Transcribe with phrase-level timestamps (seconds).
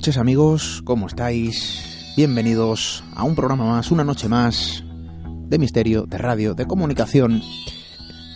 [0.00, 2.14] Noches amigos, ¿cómo estáis?
[2.16, 4.82] Bienvenidos a un programa más, una noche más
[5.46, 7.42] de misterio, de radio, de comunicación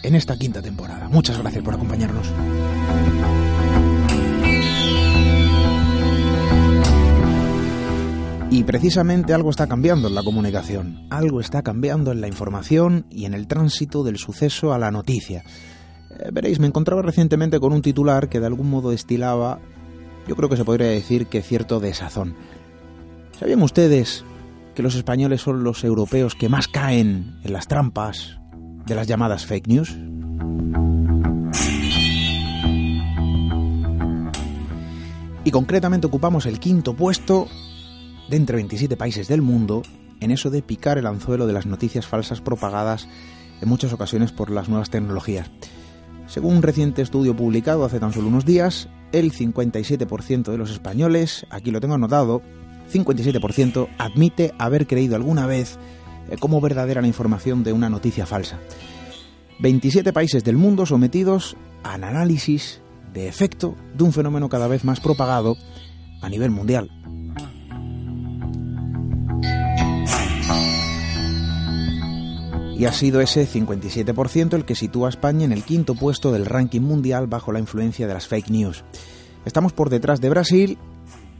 [0.02, 1.08] en esta quinta temporada.
[1.08, 2.30] Muchas gracias por acompañarnos.
[8.50, 13.24] Y precisamente algo está cambiando en la comunicación, algo está cambiando en la información y
[13.24, 15.44] en el tránsito del suceso a la noticia.
[16.10, 19.60] Eh, veréis, me encontraba recientemente con un titular que de algún modo destilaba,
[20.26, 22.34] yo creo que se podría decir que cierto desazón.
[23.38, 24.24] ¿Sabían ustedes
[24.74, 28.38] que los españoles son los europeos que más caen en las trampas
[28.86, 29.96] de las llamadas fake news?
[35.44, 37.48] Y concretamente ocupamos el quinto puesto
[38.30, 39.82] de entre 27 países del mundo
[40.20, 43.08] en eso de picar el anzuelo de las noticias falsas propagadas
[43.60, 45.50] en muchas ocasiones por las nuevas tecnologías.
[46.26, 51.46] Según un reciente estudio publicado hace tan solo unos días, el 57% de los españoles,
[51.48, 52.42] aquí lo tengo anotado,
[52.92, 55.78] 57% admite haber creído alguna vez
[56.28, 58.58] eh, como verdadera la información de una noticia falsa.
[59.60, 62.80] 27 países del mundo sometidos al análisis
[63.12, 65.56] de efecto de un fenómeno cada vez más propagado
[66.20, 66.90] a nivel mundial.
[72.76, 76.46] Y ha sido ese 57% el que sitúa a España en el quinto puesto del
[76.46, 78.84] ranking mundial bajo la influencia de las fake news.
[79.44, 80.78] Estamos por detrás de Brasil,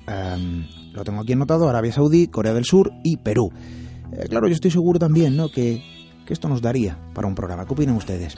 [0.07, 3.51] um, lo tengo aquí anotado, Arabia Saudí, Corea del Sur y Perú.
[4.13, 5.49] Eh, claro, yo estoy seguro también ¿no?
[5.49, 5.83] que,
[6.25, 7.67] que, esto nos daría para un programa.
[7.67, 8.37] ¿Qué opinan ustedes?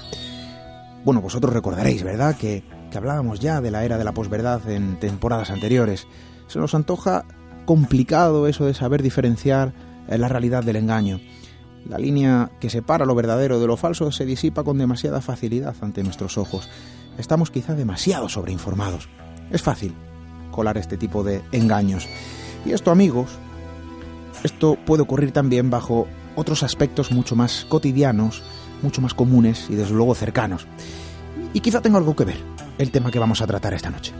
[1.05, 4.99] Bueno, vosotros recordaréis, ¿verdad?, que, que hablábamos ya de la era de la posverdad en
[4.99, 6.07] temporadas anteriores.
[6.47, 7.25] Se nos antoja
[7.67, 9.75] complicado eso de saber diferenciar
[10.09, 11.21] eh, la realidad del engaño.
[11.88, 16.02] La línea que separa lo verdadero de lo falso se disipa con demasiada facilidad ante
[16.02, 16.69] nuestros ojos.
[17.19, 19.08] Estamos quizá demasiado sobreinformados.
[19.50, 19.94] Es fácil
[20.50, 22.08] colar este tipo de engaños.
[22.64, 23.30] Y esto, amigos,
[24.42, 28.42] esto puede ocurrir también bajo otros aspectos mucho más cotidianos,
[28.82, 30.66] mucho más comunes y desde luego cercanos.
[31.53, 32.38] Y quizá tenga algo que ver
[32.78, 34.12] el tema que vamos a tratar esta noche.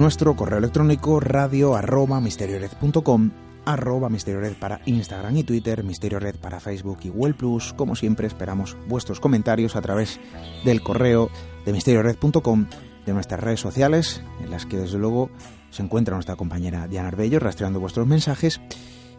[0.00, 3.30] Nuestro correo electrónico radio arroba misteriored.com
[3.66, 7.74] arroba misteriored para Instagram y Twitter, misteriored para Facebook y Google Plus.
[7.74, 10.18] Como siempre esperamos vuestros comentarios a través
[10.64, 11.28] del correo
[11.66, 12.66] de misteriored.com,
[13.04, 15.28] de nuestras redes sociales, en las que desde luego
[15.68, 18.58] se encuentra nuestra compañera Diana Arbello rastreando vuestros mensajes,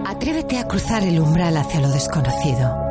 [0.06, 2.91] Atrévete a cruzar el umbral hacia lo desconocido.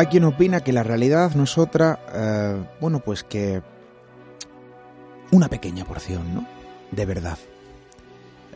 [0.00, 3.60] Hay quien opina que la realidad no es otra, eh, bueno, pues que
[5.30, 6.46] una pequeña porción, ¿no?
[6.90, 7.36] De verdad.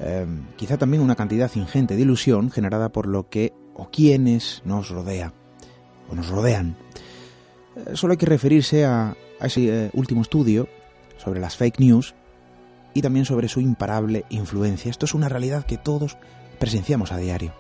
[0.01, 0.25] Eh,
[0.57, 5.35] quizá también una cantidad ingente de ilusión generada por lo que o quienes nos rodea
[6.11, 6.77] o nos rodean.
[7.77, 10.67] Eh, solo hay que referirse a, a ese último estudio
[11.19, 12.15] sobre las fake news
[12.95, 14.91] y también sobre su imparable influencia.
[14.91, 16.17] Esto es una realidad que todos
[16.59, 17.53] presenciamos a diario.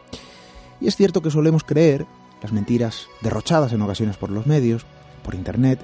[0.80, 2.06] Y es cierto que solemos creer
[2.44, 4.84] las mentiras derrochadas en ocasiones por los medios,
[5.22, 5.80] por internet,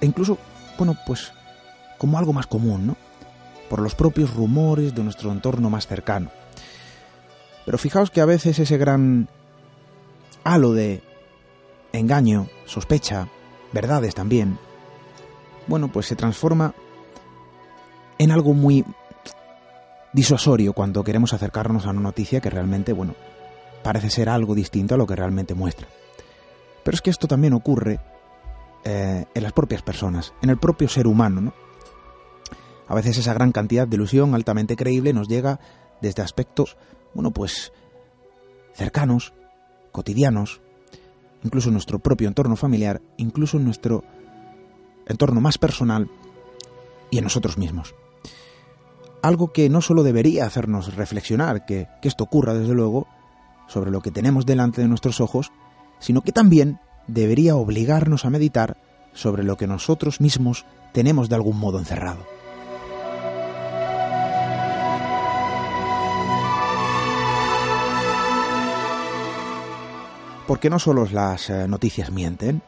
[0.00, 0.38] e incluso,
[0.78, 1.32] bueno, pues
[1.98, 2.96] como algo más común, ¿no?
[3.68, 6.30] Por los propios rumores de nuestro entorno más cercano.
[7.66, 9.28] Pero fijaos que a veces ese gran
[10.44, 11.02] halo de
[11.92, 13.26] engaño, sospecha,
[13.72, 14.60] verdades también,
[15.66, 16.72] bueno, pues se transforma
[18.18, 18.84] en algo muy
[20.12, 23.16] disuasorio cuando queremos acercarnos a una noticia que realmente, bueno,
[23.84, 25.86] parece ser algo distinto a lo que realmente muestra.
[26.82, 28.00] Pero es que esto también ocurre
[28.82, 31.54] eh, en las propias personas, en el propio ser humano, ¿no?
[32.88, 35.60] A veces esa gran cantidad de ilusión altamente creíble nos llega
[36.02, 36.76] desde aspectos,
[37.14, 37.72] bueno, pues
[38.74, 39.32] cercanos,
[39.92, 40.60] cotidianos,
[41.42, 44.02] incluso en nuestro propio entorno familiar, incluso en nuestro
[45.06, 46.10] entorno más personal
[47.10, 47.94] y en nosotros mismos.
[49.22, 53.06] Algo que no solo debería hacernos reflexionar que, que esto ocurra, desde luego,
[53.74, 55.50] sobre lo que tenemos delante de nuestros ojos,
[55.98, 56.78] sino que también
[57.08, 58.76] debería obligarnos a meditar
[59.14, 62.24] sobre lo que nosotros mismos tenemos de algún modo encerrado.
[70.46, 72.62] Porque no solo las eh, noticias mienten,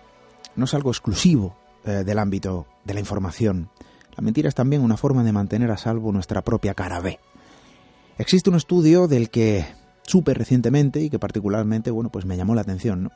[0.56, 3.70] no es algo exclusivo eh, del ámbito de la información.
[4.16, 7.20] La mentira es también una forma de mantener a salvo nuestra propia cara B.
[8.18, 9.66] Existe un estudio del que
[10.06, 13.10] supe recientemente y que particularmente, bueno, pues me llamó la atención, ¿no?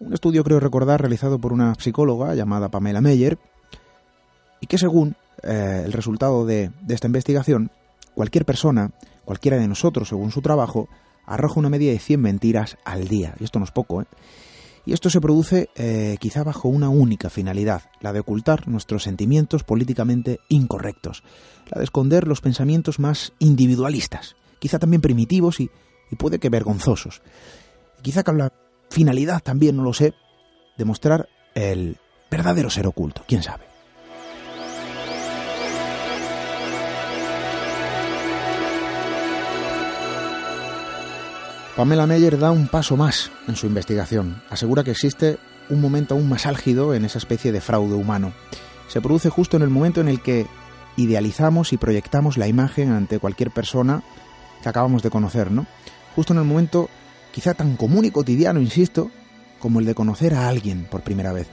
[0.00, 3.38] Un estudio, creo recordar, realizado por una psicóloga llamada Pamela Meyer,
[4.60, 7.70] y que según eh, el resultado de, esta investigación,
[8.14, 8.90] cualquier persona,
[9.24, 10.88] cualquiera de nosotros, según su trabajo,
[11.24, 13.34] arroja una media de 100 mentiras al día.
[13.38, 14.06] Y esto no es poco, ¿eh?
[14.84, 19.62] Y esto se produce eh, quizá bajo una única finalidad, la de ocultar nuestros sentimientos
[19.62, 21.22] políticamente incorrectos,
[21.70, 25.70] la de esconder los pensamientos más individualistas, quizá también primitivos y,
[26.12, 27.22] y puede que vergonzosos.
[28.02, 28.52] Quizá con la
[28.90, 30.14] finalidad también, no lo sé,
[30.76, 31.96] de mostrar el
[32.30, 33.64] verdadero ser oculto, quién sabe.
[41.76, 44.42] Pamela Meyer da un paso más en su investigación.
[44.50, 45.38] Asegura que existe
[45.70, 48.34] un momento aún más álgido en esa especie de fraude humano.
[48.88, 50.46] Se produce justo en el momento en el que
[50.98, 54.02] idealizamos y proyectamos la imagen ante cualquier persona
[54.62, 55.66] que acabamos de conocer, ¿no?
[56.14, 56.88] Justo en el momento
[57.32, 59.10] quizá tan común y cotidiano, insisto,
[59.58, 61.48] como el de conocer a alguien por primera vez.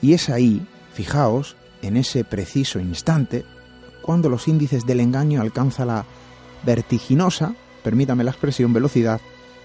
[0.00, 3.44] Y es ahí, fijaos, en ese preciso instante,
[4.02, 6.04] cuando los índices del engaño alcanzan la
[6.64, 9.20] vertiginosa permítame la expresión, velocidad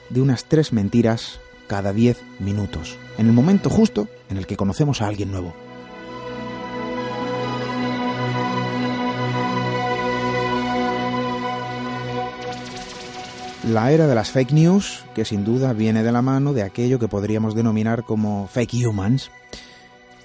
[0.10, 5.02] de unas tres mentiras cada diez minutos, en el momento justo en el que conocemos
[5.02, 5.67] a alguien nuevo.
[13.68, 17.00] La era de las fake news, que sin duda viene de la mano de aquello
[17.00, 19.30] que podríamos denominar como fake humans,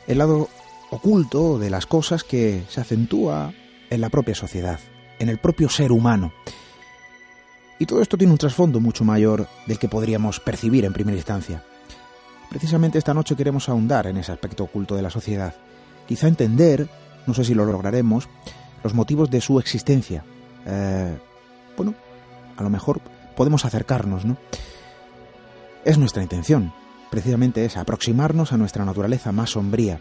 [0.06, 0.48] el lado
[0.90, 3.52] oculto de las cosas que se acentúa
[3.90, 4.78] en la propia sociedad,
[5.18, 6.32] en el propio ser humano,
[7.80, 11.64] y todo esto tiene un trasfondo mucho mayor del que podríamos percibir en primera instancia.
[12.48, 15.52] Precisamente esta noche queremos ahondar en ese aspecto oculto de la sociedad,
[16.06, 16.88] quizá entender,
[17.26, 18.28] no sé si lo lograremos,
[18.84, 20.22] los motivos de su existencia,
[20.64, 21.18] eh,
[22.56, 23.00] a lo mejor
[23.36, 24.36] podemos acercarnos, ¿no?
[25.84, 26.72] Es nuestra intención,
[27.10, 30.00] precisamente es aproximarnos a nuestra naturaleza más sombría.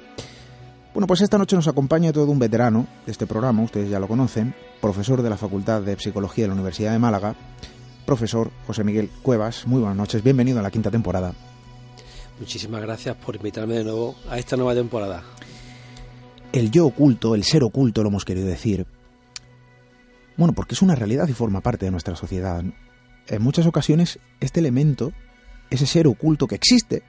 [0.94, 4.08] Bueno, pues esta noche nos acompaña todo un veterano de este programa, ustedes ya lo
[4.08, 7.36] conocen, profesor de la Facultad de Psicología de la Universidad de Málaga,
[8.06, 9.66] profesor José Miguel Cuevas.
[9.66, 11.34] Muy buenas noches, bienvenido a la quinta temporada.
[12.40, 15.24] Muchísimas gracias por invitarme de nuevo a esta nueva temporada.
[16.52, 18.86] El yo oculto, el ser oculto, lo hemos querido decir.
[20.36, 22.64] Bueno, porque es una realidad y forma parte de nuestra sociedad.
[23.28, 25.14] En muchas ocasiones, este elemento,
[25.70, 27.04] ese ser oculto que existe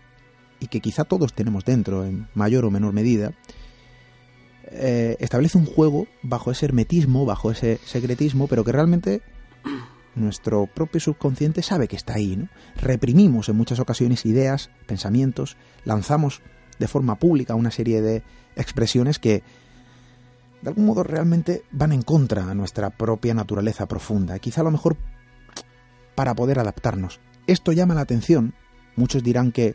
[0.61, 3.33] y que quizá todos tenemos dentro en mayor o menor medida,
[4.65, 9.23] eh, establece un juego bajo ese hermetismo, bajo ese secretismo, pero que realmente
[10.15, 12.37] nuestro propio subconsciente sabe que está ahí.
[12.37, 12.49] ¿no?
[12.77, 16.43] Reprimimos en muchas ocasiones ideas, pensamientos, lanzamos
[16.79, 18.23] de forma pública una serie de
[18.57, 19.43] expresiones que
[20.63, 24.71] de algún modo realmente van en contra a nuestra propia naturaleza profunda, quizá a lo
[24.71, 24.97] mejor
[26.15, 27.21] para poder adaptarnos.
[27.47, 28.55] Esto llama la atención,
[28.97, 29.75] muchos dirán que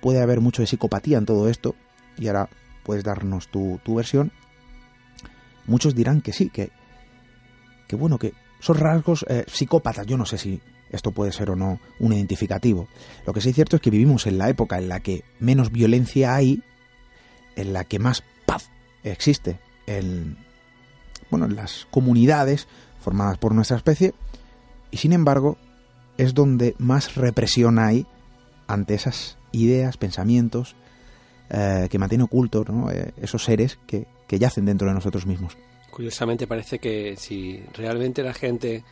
[0.00, 1.74] puede haber mucho de psicopatía en todo esto,
[2.18, 2.48] y ahora
[2.84, 4.32] puedes darnos tu, tu versión.
[5.66, 6.70] Muchos dirán que sí, que,
[7.88, 10.06] que bueno, que son rasgos eh, psicópatas.
[10.06, 12.88] Yo no sé si esto puede ser o no un identificativo.
[13.26, 15.72] Lo que sí es cierto es que vivimos en la época en la que menos
[15.72, 16.62] violencia hay,
[17.56, 18.70] en la que más paz
[19.02, 20.38] existe en,
[21.30, 22.68] bueno, en las comunidades
[23.00, 24.14] formadas por nuestra especie,
[24.90, 25.58] y sin embargo
[26.18, 28.06] es donde más represión hay
[28.66, 30.76] ante esas ideas, pensamientos
[31.50, 35.56] eh, que mantienen ocultos eh, esos seres que, que yacen dentro de nosotros mismos.
[35.90, 38.84] Curiosamente parece que si realmente la gente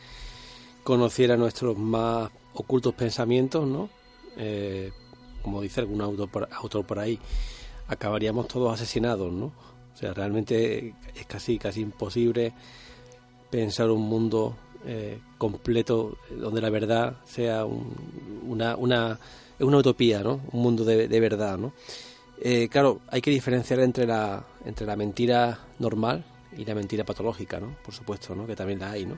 [0.83, 3.89] conociera nuestros más ocultos pensamientos, ¿no?
[4.37, 4.91] Eh,
[5.41, 7.19] como dice algún autor por, autor por ahí,
[7.87, 9.47] acabaríamos todos asesinados, ¿no?
[9.93, 12.53] O sea, realmente es casi casi imposible
[13.49, 19.19] pensar un mundo eh, completo donde la verdad sea una, una,
[19.59, 20.41] una utopía, ¿no?
[20.51, 21.73] Un mundo de, de verdad, ¿no?
[22.41, 26.25] Eh, claro, hay que diferenciar entre la, entre la mentira normal,
[26.57, 27.75] y la mentira patológica, ¿no?
[27.83, 28.47] Por supuesto, ¿no?
[28.47, 29.17] Que también la hay, ¿no?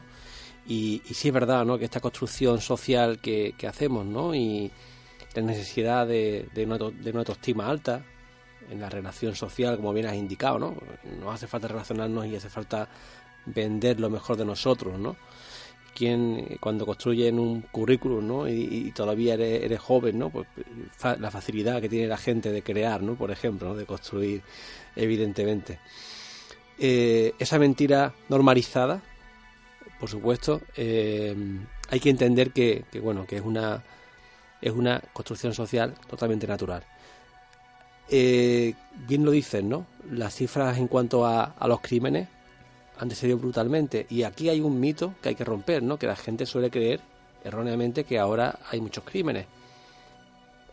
[0.68, 1.78] Y, y sí es verdad, ¿no?
[1.78, 4.36] Que esta construcción social que, que hacemos, ¿no?
[4.36, 4.72] Y
[5.36, 8.04] la necesidad de, de, una, de una autoestima alta
[8.70, 10.76] en la relación social, como bien has indicado, ¿no?
[11.20, 12.90] Nos hace falta relacionarnos y hace falta
[13.46, 15.16] vender lo mejor de nosotros, ¿no?
[15.98, 18.48] Quien cuando construyen un currículum, ¿no?
[18.48, 20.30] Y, todavía eres, joven, ¿no?
[20.30, 20.46] Pues
[21.20, 23.16] la facilidad que tiene la gente de crear, ¿no?
[23.16, 23.76] Por ejemplo.
[23.76, 24.44] De construir,
[24.96, 25.80] evidentemente
[26.80, 29.02] eh, esa mentira normalizada,
[30.00, 31.36] por supuesto, eh,
[31.90, 33.84] hay que entender que, que, bueno que es una
[34.62, 36.84] es una construcción social totalmente natural.
[38.10, 38.74] Eh,
[39.08, 39.86] bien lo dicen, ¿no?
[40.12, 42.28] Las cifras en cuanto a, a los crímenes
[43.00, 45.98] han descendido brutalmente y aquí hay un mito que hay que romper, ¿no?
[45.98, 47.00] Que la gente suele creer
[47.44, 49.46] erróneamente que ahora hay muchos crímenes.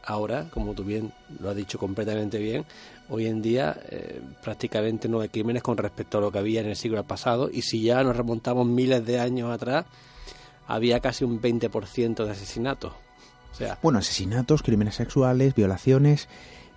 [0.07, 2.65] Ahora, como tú bien lo has dicho completamente bien,
[3.09, 6.69] hoy en día eh, prácticamente no hay crímenes con respecto a lo que había en
[6.69, 9.87] el siglo pasado y si ya nos remontamos miles de años atrás,
[10.67, 12.93] había casi un 20% de asesinatos.
[13.53, 16.29] O sea, bueno, asesinatos, crímenes sexuales, violaciones,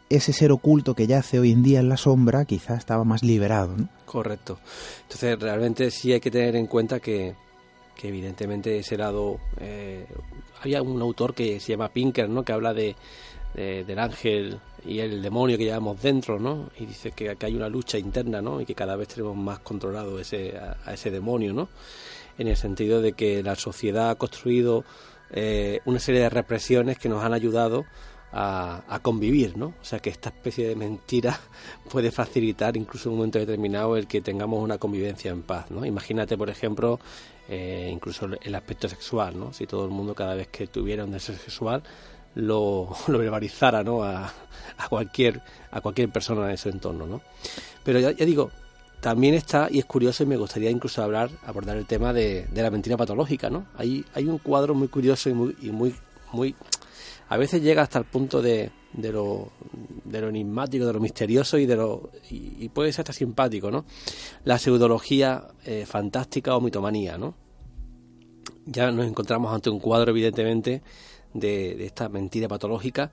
[0.10, 3.76] ese ser oculto que yace hoy en día en la sombra quizá estaba más liberado.
[3.78, 3.90] ¿no?
[4.06, 4.60] Correcto.
[5.04, 7.36] Entonces realmente sí hay que tener en cuenta que,
[8.02, 9.40] evidentemente ese lado...
[9.60, 10.06] Eh,
[10.62, 12.44] había un autor que se llama Pinker, ¿no?
[12.44, 12.96] que habla de,
[13.54, 16.70] de, del ángel y el demonio que llevamos dentro, ¿no?
[16.80, 18.62] Y dice que, que, hay una lucha interna, ¿no?
[18.62, 21.68] Y que cada vez tenemos más controlado ese, a, a ese demonio, ¿no?
[22.38, 24.86] En el sentido de que la sociedad ha construido
[25.32, 27.86] eh, una serie de represiones que nos han ayudado
[28.32, 29.68] a, a, convivir, ¿no?
[29.82, 31.40] O sea que esta especie de mentira
[31.90, 35.86] puede facilitar incluso en un momento determinado el que tengamos una convivencia en paz, ¿no?
[35.86, 37.00] Imagínate, por ejemplo,
[37.50, 39.54] eh, incluso el aspecto sexual, ¿no?
[39.54, 41.84] Si todo el mundo cada vez que tuviera un deseo sexual
[42.38, 44.04] lo, lo verbalizara ¿no?
[44.04, 44.32] a,
[44.78, 45.42] a, cualquier,
[45.72, 47.06] a cualquier persona en su entorno.
[47.06, 47.22] ¿no?
[47.84, 48.52] Pero ya, ya, digo,
[49.02, 52.62] también está, y es curioso, y me gustaría incluso hablar, abordar el tema de, de
[52.62, 53.50] la mentira patológica.
[53.50, 53.66] ¿no?
[53.76, 55.96] Hay, hay un cuadro muy curioso y muy, y muy,
[56.32, 56.56] muy
[57.30, 59.52] a veces llega hasta el punto de, de, lo,
[60.06, 63.86] de lo enigmático, de lo misterioso y de lo y, puede ser hasta simpático, ¿no?
[64.44, 67.36] La pseudología eh, fantástica o mitomanía, ¿no?
[68.66, 70.82] Ya nos encontramos ante un cuadro, evidentemente,
[71.34, 73.12] de, de, esta mentira patológica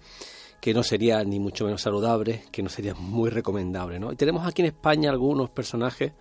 [0.65, 4.01] que no sería ni mucho menos saludable, que no sería muy recomendable.
[4.01, 4.11] ¿no?
[4.11, 6.15] Y tenemos aquí en España algunos personajes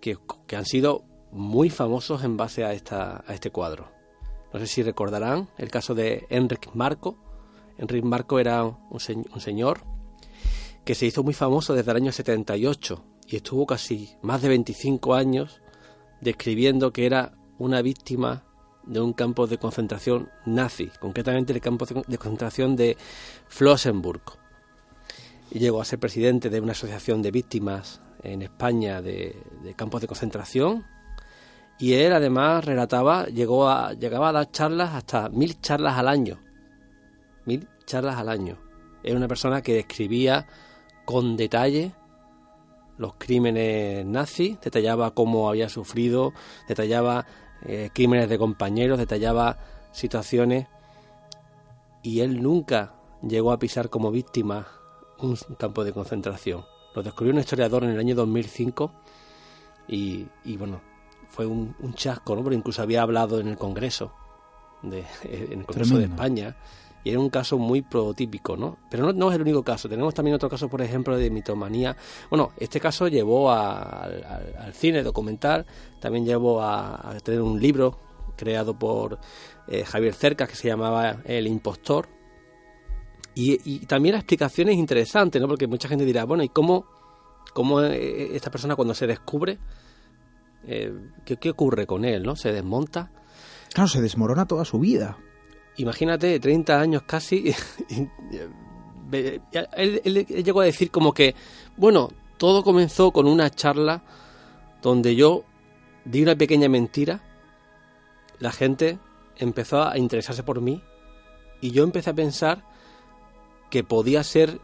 [0.00, 3.95] que, que han sido muy famosos en base a, esta, a este cuadro.
[4.52, 7.16] No sé si recordarán el caso de Enric Marco.
[7.78, 9.80] Enric Marco era un, se un señor
[10.84, 15.14] que se hizo muy famoso desde el año 78 y estuvo casi más de 25
[15.14, 15.60] años
[16.20, 18.44] describiendo que era una víctima
[18.84, 22.96] de un campo de concentración nazi, concretamente el campo de concentración de
[23.48, 24.22] Flossenburg.
[25.50, 29.36] Y llegó a ser presidente de una asociación de víctimas en España de,
[29.76, 30.84] campos de concentración.
[31.78, 36.38] Y él además relataba, llegó a, llegaba a dar charlas hasta mil charlas al año.
[37.44, 38.58] Mil charlas al año.
[39.02, 40.46] Era una persona que describía
[41.04, 41.92] con detalle
[42.98, 46.32] los crímenes nazis, detallaba cómo había sufrido,
[46.66, 47.26] detallaba
[47.62, 49.58] eh, crímenes de compañeros, detallaba
[49.92, 50.66] situaciones
[52.02, 52.94] y él nunca
[53.26, 54.66] llegó a pisar como víctima
[55.18, 56.64] un campo de concentración.
[56.94, 58.92] Lo descubrió un historiador en el año 2005
[59.88, 60.80] y, y bueno,
[61.36, 62.42] fue un, chasco, ¿no?
[62.42, 64.14] Porque incluso había hablado en el Congreso,
[64.82, 66.56] de, en el Congreso de España
[67.04, 68.78] y era un caso muy prototípico, ¿no?
[68.90, 69.88] Pero no, es el único caso.
[69.88, 71.94] Tenemos también otro caso, por ejemplo, de mitomanía.
[72.30, 75.66] Bueno, este caso llevó al cine documental,
[76.00, 78.00] también llevó a, tener un libro
[78.36, 79.20] creado por
[79.68, 82.08] eh, Javier Cercas que se llamaba El impostor.
[83.36, 85.46] Y, también las explicaciones interesantes, ¿no?
[85.46, 86.86] Porque mucha gente dirá, bueno, ¿y cómo,
[87.52, 89.58] cómo eh, esta persona cuando se descubre,
[90.66, 90.92] eh,
[91.24, 92.36] ¿qué, ¿qué ocurre con él, ¿no?
[92.36, 93.10] ¿Se desmonta?
[93.72, 95.16] Claro, se desmorona toda su vida
[95.76, 97.54] imagínate, 30 años casi,
[99.12, 101.34] él, llegó a decir como que,
[101.76, 104.02] bueno, todo comenzó con una charla
[104.82, 105.44] donde yo
[106.04, 107.22] di una pequeña mentira,
[108.38, 108.98] la gente
[109.36, 110.82] empezó a interesarse por mí
[111.60, 112.64] y yo empecé a pensar
[113.70, 114.60] que podía ser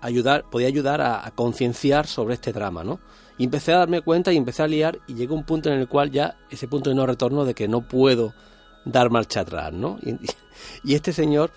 [0.00, 3.00] ayudar, podía ayudar a, a concienciar sobre este drama, ¿no?
[3.38, 5.88] Y empecé a darme cuenta y empecé a liar y llegó un punto en el
[5.88, 8.34] cual ya ese punto de no retorno de que no puedo
[8.84, 9.98] dar marcha atrás, ¿no?
[10.02, 11.52] Y, este señor,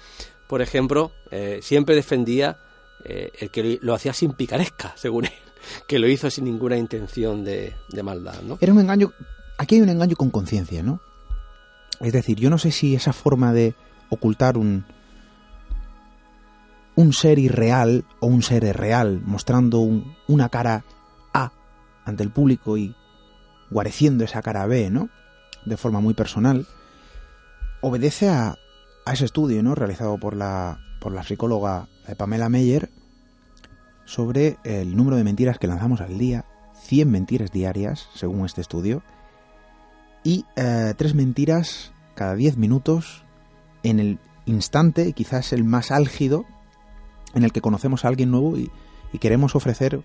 [0.47, 2.59] por ejemplo, eh, siempre defendía
[3.03, 5.31] eh, el que lo hacía sin picaresca, según él,
[5.87, 7.73] que lo hizo sin ninguna intención de,
[8.03, 8.57] maldad, ¿no?
[8.61, 9.11] Era un engaño,
[9.57, 11.01] aquí hay un engaño con conciencia, ¿no?
[11.99, 13.75] Es decir, yo no sé si esa forma de
[14.09, 14.85] ocultar un,
[16.95, 19.87] un ser irreal o un ser real, mostrando
[20.27, 20.83] una cara
[22.05, 22.95] ante el público y
[23.69, 25.09] guareciendo esa cara B, ¿no?
[25.65, 26.67] De forma muy personal,
[27.81, 28.57] obedece a,
[29.11, 29.75] ese estudio ¿no?
[29.75, 32.89] realizado por la, por la psicóloga eh, Pamela Meyer
[34.05, 36.45] sobre el número de mentiras que lanzamos al día,
[36.83, 39.03] 100 mentiras diarias, según este estudio,
[40.23, 43.23] y eh, tres mentiras cada 10 minutos
[43.83, 46.45] en el instante, quizás el más álgido,
[47.33, 48.69] en el que conocemos a alguien nuevo y,
[49.13, 50.01] y queremos ofrecer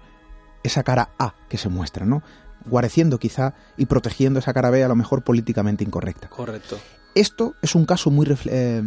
[0.67, 2.23] esa cara A que se muestra, ¿no?
[2.67, 6.29] Guareciendo quizá y protegiendo esa cara B a lo mejor políticamente incorrecta.
[6.29, 6.79] Correcto.
[7.15, 8.83] Esto es un caso muy, eh,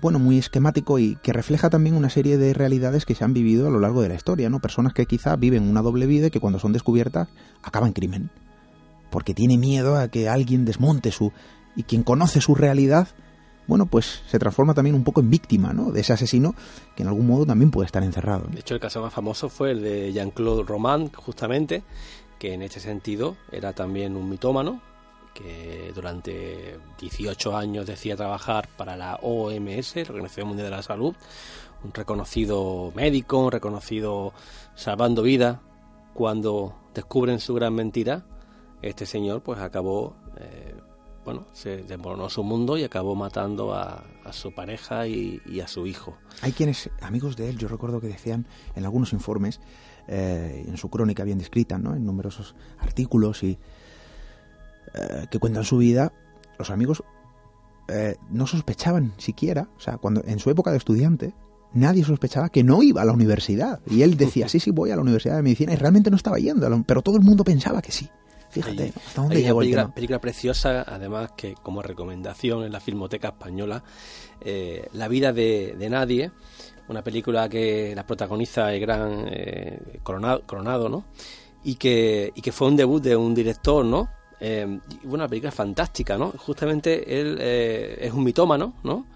[0.00, 3.66] bueno, muy esquemático y que refleja también una serie de realidades que se han vivido
[3.66, 4.60] a lo largo de la historia, ¿no?
[4.60, 7.28] Personas que quizá viven una doble vida y que cuando son descubiertas
[7.62, 8.30] acaban crimen.
[9.10, 11.32] Porque tiene miedo a que alguien desmonte su...
[11.76, 13.08] Y quien conoce su realidad,
[13.68, 15.92] bueno, pues se transforma también un poco en víctima, ¿no?
[15.92, 16.54] De ese asesino
[16.96, 18.46] que en algún modo también puede estar encerrado.
[18.50, 21.84] De hecho, el caso más famoso fue el de Jean-Claude Roman, justamente,
[22.38, 24.80] que en ese sentido era también un mitómano,
[25.34, 31.14] que durante 18 años decía trabajar para la OMS, la Organización Mundial de la Salud,
[31.84, 34.32] un reconocido médico, un reconocido
[34.74, 35.58] salvando vidas,
[36.14, 38.24] cuando descubren su gran mentira,
[38.82, 40.74] este señor pues acabó, eh,
[41.28, 46.16] bueno, se desmoronó su mundo y acabó matando a, su pareja y, a su hijo.
[46.40, 49.60] Hay quienes, amigos de él, yo recuerdo que decían en algunos informes,
[50.06, 51.94] eh, en su crónica bien descrita, ¿no?
[51.94, 53.58] en numerosos artículos y
[54.94, 56.14] eh, que cuentan su vida,
[56.58, 57.04] los amigos
[57.88, 61.34] eh, no sospechaban siquiera, o sea, cuando en su época de estudiante,
[61.74, 63.80] nadie sospechaba que no iba a la universidad.
[63.86, 66.38] Y él decía, sí, sí, voy a la Universidad de Medicina, y realmente no estaba
[66.38, 68.08] yendo, pero todo el mundo pensaba que sí.
[68.50, 69.94] Fíjate, ¿hasta dónde llegó película, el tema?
[69.94, 73.82] película preciosa, además que como recomendación en la Filmoteca Española,
[74.40, 76.30] eh, La vida de, Nadie,
[76.88, 79.30] una película que la protagoniza el gran
[80.02, 81.04] Coronado, Coronado, ¿no?
[81.64, 84.08] Y que, y que fue un debut de un director, ¿no?
[84.40, 86.30] Eh, una película fantástica, ¿no?
[86.36, 89.06] Justamente él eh, es un mitómano, ¿no?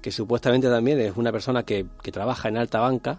[0.00, 3.18] Que supuestamente también es una persona que, que trabaja en alta banca,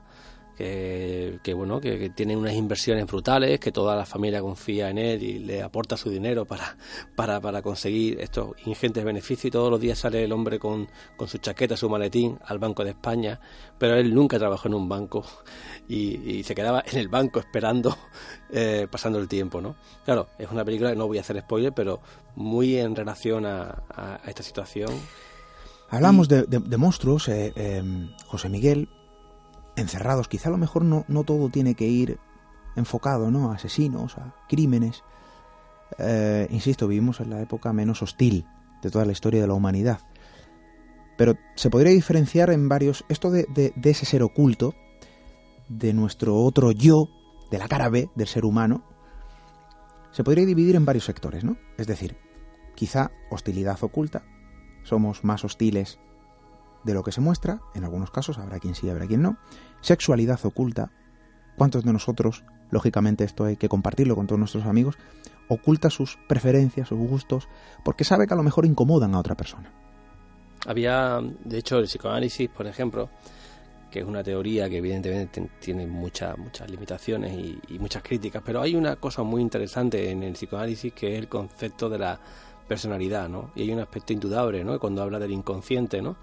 [0.60, 5.24] que, que bueno, que, tiene unas inversiones brutales, que toda la familia confía en él
[5.24, 6.76] y le aporta su dinero para,
[7.15, 11.30] para, para conseguir estos ingentes beneficios y todos los días sale el hombre con, con
[11.30, 13.39] su chaqueta, su maletín al Banco de España,
[13.78, 15.24] pero él nunca trabajó en un banco
[15.88, 17.98] y, se quedaba en el banco esperando,
[18.52, 19.78] eh, pasando el tiempo, ¿no?
[20.04, 22.02] Claro, es una película, no voy a hacer spoiler, pero
[22.36, 24.91] muy en relación a, esta situación.
[25.89, 28.89] Hablamos de, monstruos, eh, em, José Miguel,
[29.75, 30.27] encerrados.
[30.27, 32.19] Quizá a lo mejor no, no todo tiene que ir
[32.75, 33.51] enfocado ¿no?
[33.51, 35.03] a asesinos, a crímenes.
[35.97, 38.45] Eh, insisto, vivimos en la época menos hostil
[38.82, 39.99] de toda la historia de la humanidad.
[41.17, 43.03] Pero se podría diferenciar en varios...
[43.10, 44.73] Esto de, de ese ser oculto,
[45.67, 47.10] de nuestro otro yo,
[47.51, 48.84] de la cara B del ser humano,
[50.12, 51.58] se podría dividir en varios sectores, ¿no?
[51.77, 52.17] Es decir,
[52.75, 54.23] quizá hostilidad oculta,
[54.84, 55.99] somos más hostiles
[56.84, 59.38] de lo que se muestra, en algunos casos habrá quien sí, habrá quien no,
[59.82, 60.92] sexualidad oculta,
[61.58, 64.98] ¿cuántos de nosotros, lógicamente esto hay que compartirlo con todos nuestros amigos,
[65.48, 67.48] oculta sus preferencias, sus gustos,
[67.84, 69.72] porque sabe que a lo mejor incomodan a otra persona?
[70.65, 73.10] Había, de hecho, el psicoanálisis, por ejemplo,
[73.89, 78.76] que es una teoría que evidentemente tiene muchas muchas limitaciones y, muchas críticas, pero hay
[78.76, 82.20] una cosa muy interesante en el psicoanálisis que es el concepto de la
[82.68, 83.52] personalidad, ¿no?
[83.56, 84.80] Y hay un aspecto indudable, ¿no?
[84.80, 86.18] Cuando habla del inconsciente, ¿no?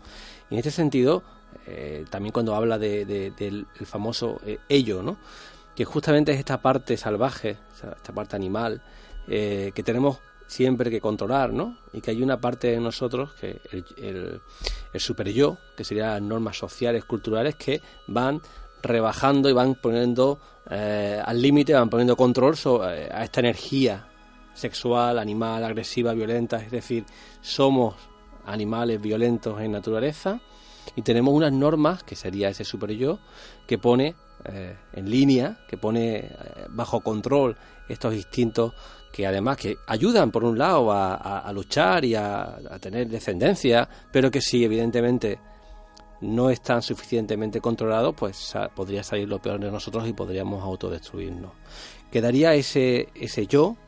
[0.50, 1.22] Y en este sentido,
[1.66, 5.16] eh, también cuando habla de, del famoso eh, ello, ¿no?
[5.74, 8.80] Que justamente es esta parte salvaje, esta parte animal,
[9.28, 11.76] eh, que tenemos siempre que controlar, ¿no?
[11.92, 14.40] Y que hay una parte de nosotros, que el,
[14.92, 18.40] el, super yo, que serían normas sociales, culturales, que van
[18.82, 24.08] rebajando y van poniendo al límite, van poniendo control sobre, a esta energía
[24.54, 27.04] sexual, animal, agresiva, violenta, es decir,
[27.40, 27.94] somos
[28.46, 30.40] animales violentos en naturaleza
[30.94, 33.18] y tenemos unas normas, que sería ese super yo,
[33.66, 36.30] que pone eh, en línea, que pone eh,
[36.70, 37.56] bajo control
[37.88, 38.72] estos instintos
[39.12, 44.42] que además que ayudan por un lado a, luchar y a, tener descendencia, pero que
[44.42, 45.38] si evidentemente
[46.20, 51.52] no están suficientemente controlados, pues podría salir lo peor de nosotros y podríamos autodestruirnos.
[52.10, 53.78] Quedaría ese, ese yo,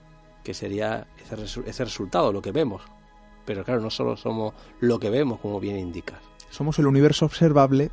[0.43, 2.81] que sería ese, ese resultado, lo que vemos.
[3.49, 6.19] Pero claro, no solo somos lo que vemos, como bien indicas.
[6.51, 7.91] Somos el universo observable,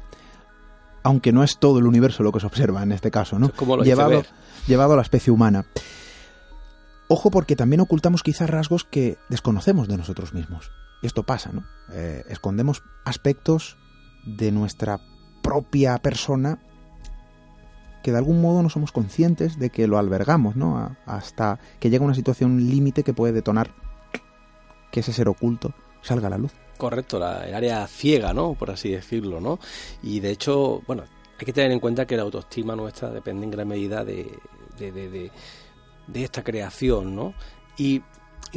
[1.01, 3.53] aunque no es todo el universo lo que se observa en este caso, ¿no?
[3.81, 4.23] llevado,
[4.67, 5.65] llevado a la especie humana.
[7.07, 10.71] Ojo porque también ocultamos quizás rasgos que desconocemos de nosotros mismos.
[11.01, 11.63] Y esto pasa, ¿no?
[11.93, 13.77] Eh, escondemos aspectos
[14.25, 14.99] de nuestra
[15.41, 16.59] propia persona
[18.03, 20.95] que de algún modo no somos conscientes de que lo albergamos, ¿no?
[21.05, 23.71] hasta que llega una situación límite que puede detonar
[24.91, 26.51] que ese ser oculto salga a la luz.
[26.77, 28.53] Correcto, la, el área ciega, ¿no?
[28.53, 29.59] Por así decirlo, ¿no?
[30.03, 31.03] Y de hecho, bueno,
[31.39, 34.37] hay que tener en cuenta que la autoestima nuestra depende en gran medida de,
[34.77, 35.31] de, de
[36.07, 37.33] de esta creación, ¿no?
[37.77, 38.01] Y,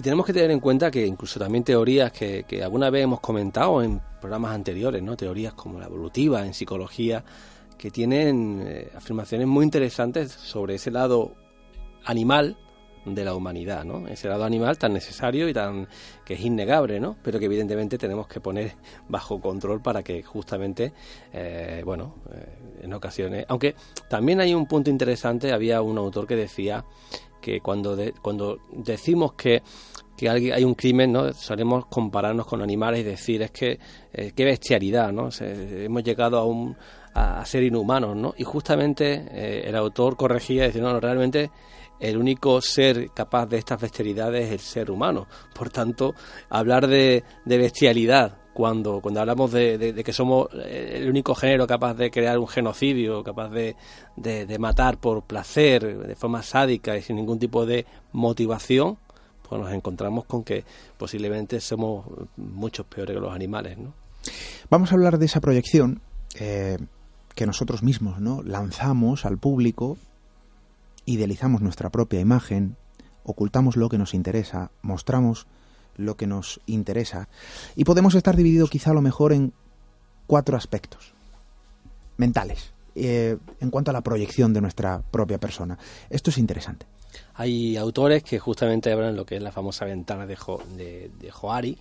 [0.03, 4.01] tenemos que tener en cuenta que incluso también teorías que, alguna vez hemos comentado en
[4.21, 5.17] programas anteriores, ¿no?
[5.17, 7.25] Teorías como la evolutiva en psicología,
[7.77, 11.35] que tienen eh, afirmaciones muy interesantes sobre ese lado
[12.05, 12.57] animal
[13.15, 14.07] de la humanidad, ¿no?
[14.09, 15.89] Ese lado animal tan necesario y tan
[16.25, 17.17] que es innegable, ¿no?
[17.23, 18.73] Pero que evidentemente tenemos que poner
[19.09, 20.93] bajo control para que justamente,
[21.33, 23.75] eh, bueno, eh, en ocasiones, aunque
[24.09, 26.85] también hay un punto interesante, había un autor que decía
[27.41, 29.63] que cuando, cuando decimos que,
[30.17, 31.33] que hay un crimen, ¿no?
[31.33, 33.79] solemos compararnos con animales y decir, es que
[34.13, 35.29] eh, qué bestialidad, ¿no?
[35.41, 36.77] hemos llegado a, un,
[37.15, 38.35] a, ser inhumanos, ¿no?
[38.37, 41.51] Y justamente eh, el autor corregía diciendo, no, realmente
[42.01, 45.27] el único ser capaz de estas bestialidades es el ser humano.
[45.55, 46.15] Por tanto,
[46.49, 51.95] hablar de, de bestialidad cuando, cuando hablamos de, que somos eh, el único género capaz
[51.95, 53.77] de crear un genocidio, capaz de,
[54.17, 58.99] de, matar por placer, de forma sádica y sin ningún tipo de motivación,
[59.49, 60.65] pues nos encontramos con que
[60.97, 62.05] posiblemente somos
[62.37, 63.79] muchos peores que los animales.
[64.69, 66.01] Vamos a hablar de esa proyección
[66.41, 66.79] eh,
[67.37, 68.43] que nosotros mismos ¿no?
[68.43, 69.99] lanzamos al público,
[71.13, 72.77] idealizamos nuestra propia imagen,
[73.25, 75.47] ocultamos lo que nos interesa, mostramos
[75.97, 77.29] lo que nos interesa.
[77.77, 79.53] Y podemos estar dividido quizá a lo mejor en
[80.27, 81.15] cuatro aspectos
[82.19, 85.79] mentales eh, en cuanto a la proyección de nuestra propia persona.
[86.11, 86.87] Esto es interesante.
[87.35, 90.37] Hay autores que justamente hablan lo que es la famosa ventana de,
[90.77, 91.79] de, de Joari,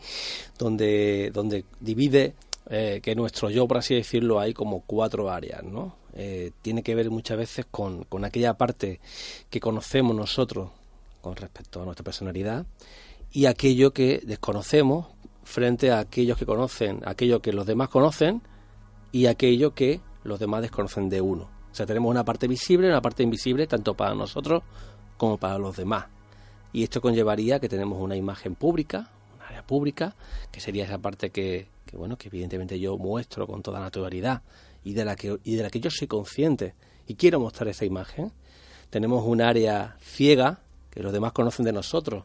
[0.58, 2.34] donde, donde divide
[2.70, 5.96] eh, que nuestro yo, por así decirlo, hay como cuatro áreas, ¿no?
[6.20, 9.00] Eh, tiene que ver muchas veces con, con aquella parte
[9.52, 10.72] que conocemos nosotros
[11.22, 12.66] con respecto a nuestra personalidad
[13.32, 15.06] y aquello que desconocemos
[15.44, 18.42] frente a aquellos que conocen, aquello que los demás conocen
[19.12, 21.50] y aquello que los demás desconocen de uno.
[21.72, 24.64] O sea, tenemos una parte visible y una parte invisible tanto para nosotros
[25.18, 26.06] como para los demás.
[26.74, 30.16] Y esto conllevaría que tenemos una imagen pública, un área pública,
[30.52, 34.42] que sería esa parte que, que, bueno, que evidentemente yo muestro con toda naturalidad
[34.88, 36.74] y de la que y de la que yo soy consciente
[37.08, 38.32] y quiero mostrar esa imagen.
[38.90, 42.24] Tenemos un área ciega que los demás conocen de nosotros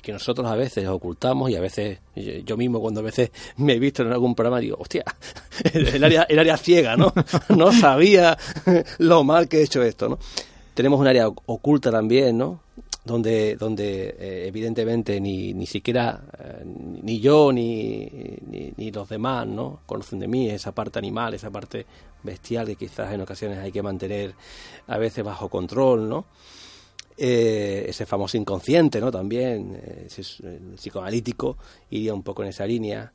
[0.00, 2.00] que nosotros a veces ocultamos y a veces
[2.44, 5.04] yo mismo cuando a veces me he visto en algún programa digo, hostia,
[5.72, 7.12] el área, el área ciega, ¿no?
[7.56, 8.36] No sabía
[8.98, 10.18] lo mal que he hecho esto, ¿no?
[10.74, 12.60] Tenemos un área oculta también, ¿no?
[13.04, 18.08] donde, donde eh, evidentemente ni, ni siquiera eh, ni yo ni,
[18.76, 19.80] ni, los demás ¿no?
[19.86, 21.86] conocen de mí esa parte animal, esa parte
[22.22, 24.34] bestial que quizás en ocasiones hay que mantener
[24.86, 26.26] a veces bajo control, ¿no?
[27.16, 29.10] Eh, ese famoso inconsciente, ¿no?
[29.10, 31.58] También, el psicoanalítico
[31.90, 33.12] iría un poco en esa línea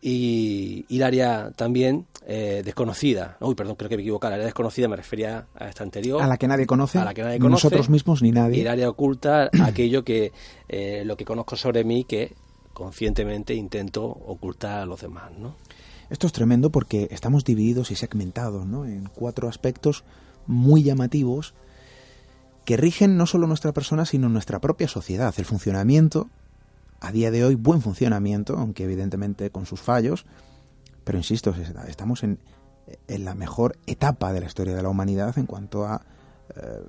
[0.00, 3.36] y, y el área también eh, desconocida.
[3.40, 4.28] Uy, perdón, creo que me equivoqué.
[4.28, 6.20] La área desconocida me refería a esta anterior.
[6.22, 6.98] A la que nadie conoce.
[6.98, 7.66] A la que nadie conoce.
[7.66, 8.58] Nosotros mismos ni nadie.
[8.58, 10.32] Y el área oculta, aquello que
[10.68, 12.34] eh, lo que conozco sobre mí que
[12.76, 15.56] conscientemente intento ocultar a los demás, ¿no?
[16.10, 18.84] Esto es tremendo porque estamos divididos y segmentados, ¿no?
[18.84, 20.04] En cuatro aspectos
[20.46, 21.54] muy llamativos
[22.66, 26.28] que rigen no solo nuestra persona, sino nuestra propia sociedad, el funcionamiento
[27.00, 30.26] a día de hoy buen funcionamiento, aunque evidentemente con sus fallos,
[31.02, 31.54] pero insisto,
[31.88, 32.38] estamos en,
[33.08, 36.02] la mejor etapa de la historia de la humanidad en cuanto a
[36.54, 36.82] eh,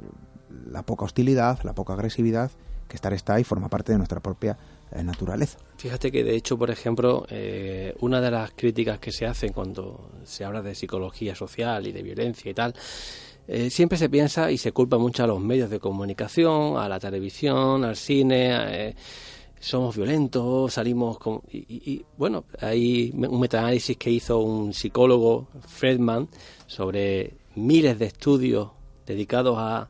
[0.69, 2.51] la poca hostilidad, la poca agresividad
[2.89, 4.57] que estar está y forma parte de nuestra propia
[4.91, 5.59] naturaleza.
[5.77, 10.11] Fíjate que de hecho, por ejemplo, eh, una de las críticas que se hacen cuando
[10.23, 12.73] se habla de psicología social y de violencia y tal,
[13.69, 17.85] siempre se piensa y se culpa mucho a los medios de comunicación, a la televisión,
[17.85, 18.93] al cine,
[19.59, 21.41] somos violentos, salimos con...
[21.51, 26.27] Y, bueno, hay un metaanálisis que hizo un psicólogo, Fredman,
[26.67, 28.69] sobre miles de estudios
[29.05, 29.89] dedicados a,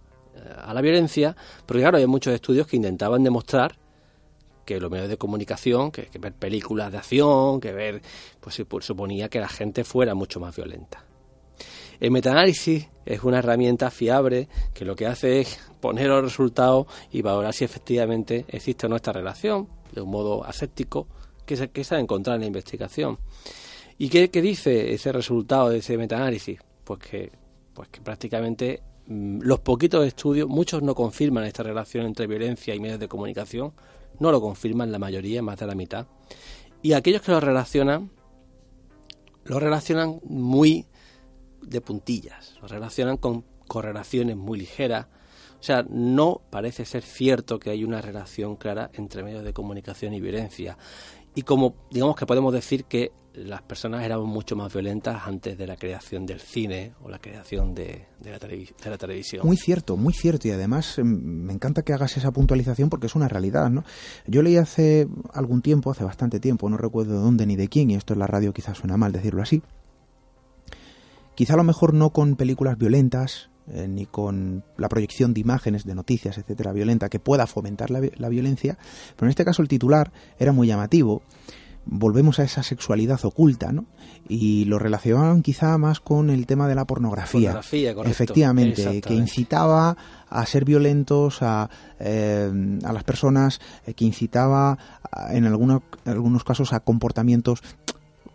[0.63, 3.75] a la violencia, porque claro, hay muchos estudios que intentaban demostrar
[4.67, 8.01] que los medios de comunicación, que, ver películas de acción, que ver,
[8.41, 11.06] pues, pues suponía que la gente fuera mucho más violenta.
[12.01, 17.21] El metaanálisis es una herramienta fiable que lo que hace es poner los resultados y
[17.21, 21.08] valorar si efectivamente existe o no esta relación de un modo aséptico
[21.45, 23.17] que se, que se ha encontrado en la investigación.
[23.97, 26.60] ¿Y qué, dice ese resultado de ese metaanálisis?
[26.84, 27.32] Pues que,
[27.73, 32.80] pues que prácticamente mm, los poquitos estudios, muchos no confirman esta relación entre violencia y
[32.82, 33.71] medios de comunicación,
[34.19, 36.08] no lo confirman la mayoría, más de la mitad.
[36.82, 38.12] Y aquellos que lo relacionan,
[39.45, 40.86] lo relacionan muy
[41.62, 45.08] de puntillas, lo relacionan con correlaciones muy ligeras.
[45.60, 50.13] O sea, no parece ser cierto que hay una relación clara entre medios de comunicación
[50.13, 50.77] y violencia.
[51.38, 55.67] Y como digamos que podemos decir que las personas eran mucho más violentas antes de
[55.67, 59.45] la creación del cine o la creación de, la, de la, televisión.
[59.45, 60.47] Muy cierto, muy cierto.
[60.47, 63.69] Y además em, me encanta que hagas esa puntualización porque es una realidad.
[63.69, 63.84] ¿no?
[64.26, 67.91] Yo leí hace algún tiempo, hace bastante tiempo, no recuerdo de dónde ni de quién,
[67.91, 69.62] y esto en la radio quizás suena mal decirlo así,
[71.38, 75.86] Quizá a lo mejor no con películas violentas, eh, ni con la proyección de imágenes,
[75.86, 78.77] de noticias, etcétera, violenta, que pueda fomentar la, violencia,
[79.15, 81.21] pero en este caso el titular era muy llamativo.
[81.86, 83.86] Volvemos a esa sexualidad oculta, ¿no?
[84.30, 87.53] Y lo relacionaban quizá más con el tema de la pornografía.
[87.53, 89.97] pornografía Efectivamente, que incitaba
[90.30, 94.77] a ser violentos a, eh, a las personas, eh, que incitaba
[95.30, 95.53] en, en
[96.06, 97.62] algunos casos a comportamientos,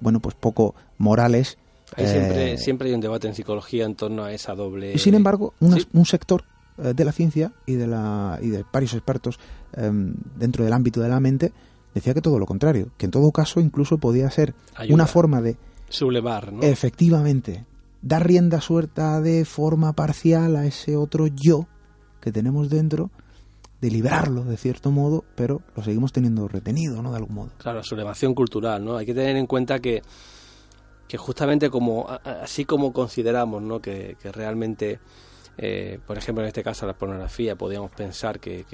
[0.00, 1.58] bueno, pues poco morales
[1.96, 4.92] siempre, eh, siempre hay un debate en psicología en torno a esa doble...
[4.92, 6.44] Y sin embargo, un sector
[6.78, 9.38] eh, de la ciencia y de, la, y de varios expertos
[9.74, 11.52] em, dentro del ámbito de la mente
[11.94, 14.54] decía que todo lo contrario, que en todo caso incluso podía ser
[14.88, 15.56] una forma de...
[15.90, 16.62] Sublevar, ¿no?
[16.62, 17.66] Efectivamente,
[18.00, 21.66] dar rienda suelta de forma parcial a ese otro yo
[22.22, 23.10] que tenemos dentro
[23.82, 27.10] de liberarlo de cierto modo, pero lo seguimos teniendo retenido, ¿no?
[27.10, 27.50] De algún modo.
[27.58, 28.96] Claro, sublevación cultural, ¿no?
[28.96, 30.02] Hay que tener en cuenta que
[31.08, 33.80] que justamente como así como consideramos ¿no?
[33.80, 34.98] que, realmente
[35.58, 38.64] eh, por ejemplo en este caso la pornografía podríamos pensar que,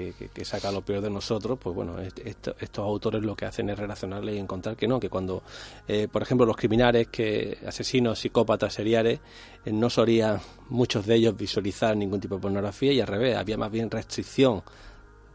[0.44, 4.38] saca lo peor de nosotros pues bueno estos autores lo que hacen es relacionarle y
[4.38, 5.42] encontrar que no que cuando
[5.88, 9.18] eh, por ejemplo los criminales que asesinos psicópatas seriales
[9.64, 10.38] eh, no solían
[10.68, 14.62] muchos de ellos visualizar ningún tipo de pornografía y al revés había más bien restricción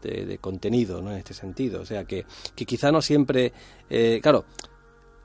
[0.00, 1.12] de, contenido ¿no?
[1.12, 3.52] en este sentido o sea que, que quizá no siempre
[4.22, 4.44] claro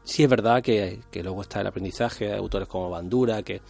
[0.09, 3.61] Sí es verdad que, luego está el aprendizaje de autores como Bandura, que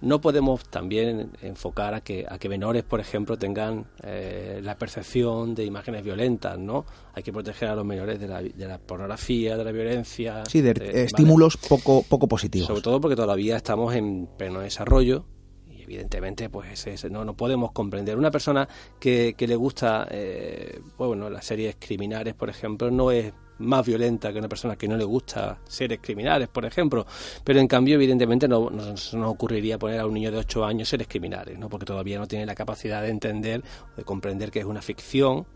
[0.00, 5.54] no podemos también enfocar a que, a que menores, por ejemplo, tengan eh, la percepción
[5.54, 6.86] de imágenes violentas, ¿no?
[7.14, 10.42] Hay que proteger a los menores de la, de la pornografía, de la violencia.
[10.48, 12.66] Sí, de, estímulos poco, poco positivos.
[12.66, 15.24] Sobre todo porque todavía estamos en pleno desarrollo
[15.70, 18.18] y evidentemente pues no, no podemos comprender.
[18.18, 18.68] Una persona
[18.98, 24.32] que, que le gusta, eh, bueno, las series criminales, por ejemplo, no es más violenta
[24.32, 27.06] que una persona que no le gusta seres criminales, por ejemplo.
[27.44, 31.08] Pero en cambio, evidentemente, no, nos ocurriría poner a un niño de 8 años seres
[31.08, 31.68] criminales, ¿no?
[31.68, 33.62] porque todavía no tiene la capacidad de entender,
[33.96, 35.46] de comprender que es una ficción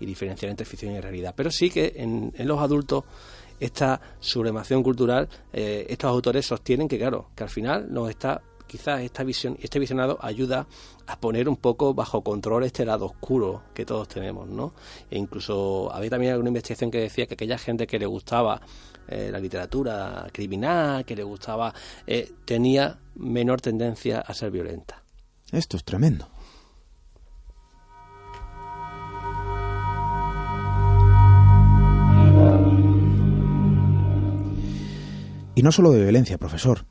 [0.00, 1.34] y diferenciar entre ficción y realidad.
[1.36, 3.04] Pero sí que en, los adultos
[3.58, 9.00] esta sublimación cultural, eh, estos autores sostienen que, claro, que al final nos está quizás
[9.02, 10.66] esta visión, este visionado ayuda
[11.06, 14.74] a poner un poco bajo control este lado oscuro que todos tenemos, ¿no?
[15.10, 18.60] E incluso había también alguna investigación que decía que aquella gente que le gustaba
[19.08, 21.72] eh, la literatura criminal, que le gustaba,
[22.06, 25.02] eh, tenía menor tendencia a ser violenta.
[25.52, 26.28] Esto es tremendo.
[35.54, 36.84] Y no solo de violencia, profesor.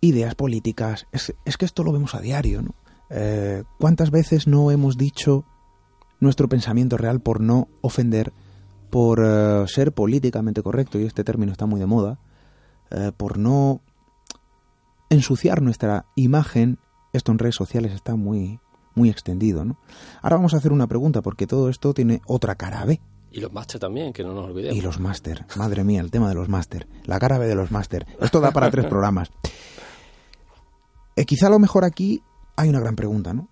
[0.00, 1.06] Ideas políticas.
[1.12, 2.74] Es, que esto lo vemos a diario, ¿no?
[3.10, 5.44] Eh, ¿Cuántas veces no hemos dicho
[6.20, 8.32] nuestro pensamiento real por no ofender,
[8.88, 12.18] por eh, ser políticamente correcto, y este término está muy de moda,
[12.90, 13.80] eh, por no
[15.10, 16.78] ensuciar nuestra imagen?
[17.12, 18.60] Esto en redes sociales está muy,
[18.94, 19.78] muy extendido, ¿no?
[20.22, 23.00] Ahora vamos a hacer una pregunta, porque todo esto tiene otra cara B.
[23.32, 24.76] Y los máster también, que no nos olvidemos.
[24.76, 27.70] Y los máster, madre mía, el tema de los máster, la cara B de los
[27.70, 28.06] máster.
[28.20, 29.30] Esto da para tres programas.
[31.16, 32.22] Eh, quizá a lo mejor aquí
[32.56, 33.48] hay una gran pregunta, ¿no?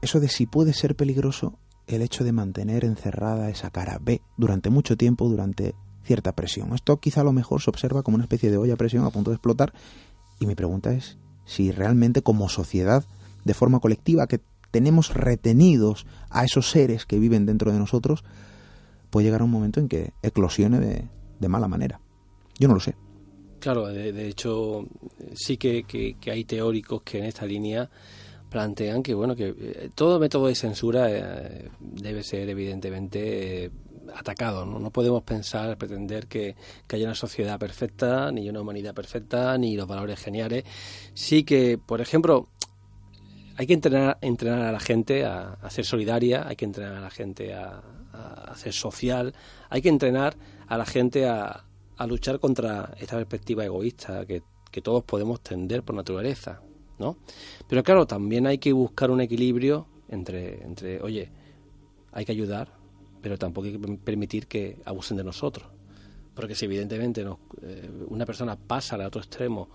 [0.00, 4.70] Eso de si puede ser peligroso el hecho de mantener encerrada esa cara B durante
[4.70, 6.74] mucho tiempo, durante cierta presión.
[6.74, 9.10] Esto quizá a lo mejor se observa como una especie de olla a presión a
[9.10, 9.72] punto de explotar.
[10.38, 13.04] Y mi pregunta es si realmente como sociedad,
[13.44, 18.24] de forma colectiva, que tenemos retenidos a esos seres que viven dentro de nosotros,
[19.10, 21.08] puede llegar a un momento en que eclosione
[21.38, 22.00] de, mala manera.
[22.58, 22.94] Yo no lo sé.
[23.60, 24.86] Claro, de, hecho,
[25.34, 27.88] sí que, hay teóricos que en esta línea
[28.48, 33.70] plantean que bueno que eh, todo método de censura eh, debe ser evidentemente eh,
[34.16, 34.78] atacado ¿no?
[34.78, 39.76] no podemos pensar pretender que, que, haya una sociedad perfecta ni una humanidad perfecta ni
[39.76, 40.64] los valores geniales
[41.12, 42.48] sí que por ejemplo
[43.58, 47.10] hay que entrenar, entrenar a la gente a, ser solidaria, hay que entrenar a la
[47.10, 47.82] gente a,
[48.54, 49.34] ser social,
[49.68, 50.36] hay que entrenar
[50.68, 51.64] a la gente a,
[52.06, 54.42] luchar contra esta perspectiva egoísta que,
[54.80, 56.62] todos podemos tender por naturaleza,
[57.00, 57.16] ¿no?
[57.68, 61.32] Pero claro, también hay que buscar un equilibrio entre, entre oye,
[62.12, 62.72] hay que ayudar,
[63.20, 65.66] pero tampoco hay que permitir que abusen de nosotros
[66.38, 67.26] porque si evidentemente
[67.62, 69.70] eh, una persona pasa al otro extremo,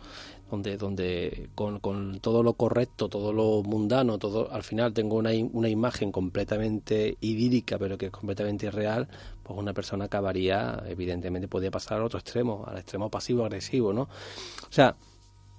[0.50, 5.32] donde, donde con, con, todo lo correcto, todo lo mundano, todo al final tengo una,
[5.52, 9.10] una imagen completamente idílica, pero que es completamente irreal,
[9.44, 14.04] pues una persona acabaría, evidentemente, podría pasar al otro extremo, al extremo pasivo-agresivo, ¿no?
[14.04, 14.96] O sea,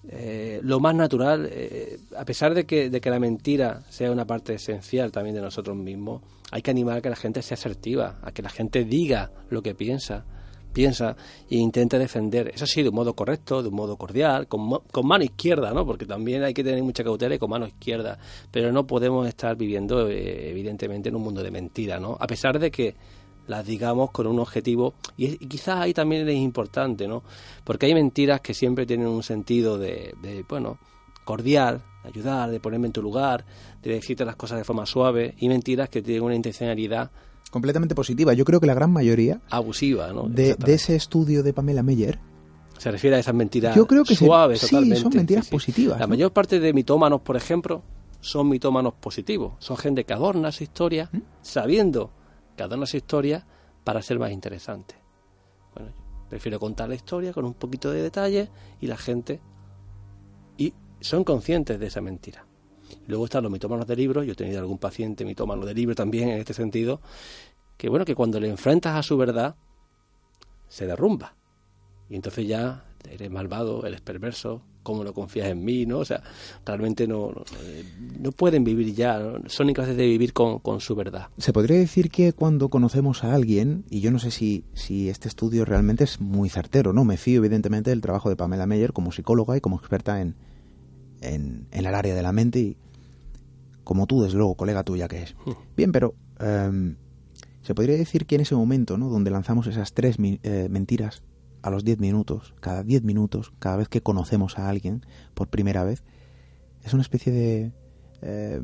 [0.08, 4.26] eh, lo más natural, eh, a pesar de que, de que la mentira sea una
[4.26, 8.18] parte esencial también de nosotros mismos, hay que animar a que la gente sea asertiva,
[8.22, 10.24] a que la gente diga lo que piensa,
[10.74, 11.16] piensa
[11.50, 15.06] e intenta defender, eso sí, de un modo correcto, de un modo cordial, con, con,
[15.06, 15.86] mano izquierda, ¿no?
[15.86, 18.18] Porque también hay que tener mucha cautela y con mano izquierda,
[18.50, 22.16] pero no podemos estar viviendo, eh, evidentemente, en un mundo de mentira, ¿no?
[22.20, 22.94] A pesar de que
[23.46, 27.22] las digamos con un objetivo, y, quizás ahí también es importante, ¿no?
[27.64, 30.78] Porque hay mentiras que siempre tienen un sentido de, de bueno,
[31.24, 33.44] cordial, de ayudar, de ponerme en tu lugar,
[33.82, 37.10] de decirte las cosas de forma suave, y mentiras que tienen una intencionalidad
[37.50, 38.32] completamente positiva.
[38.34, 40.28] Yo creo que la gran mayoría abusiva, ¿no?
[40.28, 42.18] De, ese estudio de Pamela Meyer
[42.78, 46.00] se refiere a esas mentiras Yo creo que suaves, sí, son mentiras positivas.
[46.00, 47.82] La mayor parte de mitómanos, por ejemplo,
[48.20, 49.52] son mitómanos positivos.
[49.60, 51.18] Son gente que adorna su historia, ¿Mm?
[51.42, 52.10] sabiendo
[52.56, 53.46] que adorna su historia
[53.84, 54.94] para ser más interesante.
[55.74, 55.90] Bueno,
[56.28, 58.48] prefiero contar la historia con un poquito de detalle
[58.80, 59.40] y la gente
[60.56, 62.46] y son conscientes de esa mentira.
[63.06, 66.28] Luego están los mitómanos de libros, yo he tenido algún paciente mitómano de libro también
[66.28, 67.00] en este sentido,
[67.76, 69.56] que bueno, que cuando le enfrentas a su verdad,
[70.68, 71.34] se derrumba.
[72.08, 75.86] Y entonces ya eres malvado, eres perverso, ¿cómo no confías en mí?
[75.86, 75.98] ¿no?
[75.98, 76.22] O sea,
[76.64, 77.32] realmente no,
[78.20, 81.28] no, pueden vivir ya, son incapaces de vivir con, con, su verdad.
[81.38, 85.28] Se podría decir que cuando conocemos a alguien, y yo no sé si, si este
[85.28, 87.04] estudio realmente es muy certero, ¿no?
[87.04, 90.36] Me fío evidentemente del trabajo de Pamela Meyer como psicóloga y como experta en,
[91.20, 92.76] en, en el área de la mente y
[93.84, 95.36] como tú, desde luego, colega tuya que es.
[95.44, 95.52] Hmm.
[95.76, 96.96] Bien, pero em,
[97.62, 99.08] se podría decir que en ese momento, ¿no?
[99.08, 101.22] Donde lanzamos esas tres eh, mentiras
[101.64, 105.82] a los diez minutos, cada diez minutos, cada vez que conocemos a alguien por primera
[105.82, 106.04] vez,
[106.84, 107.72] es una especie de
[108.20, 108.60] eh,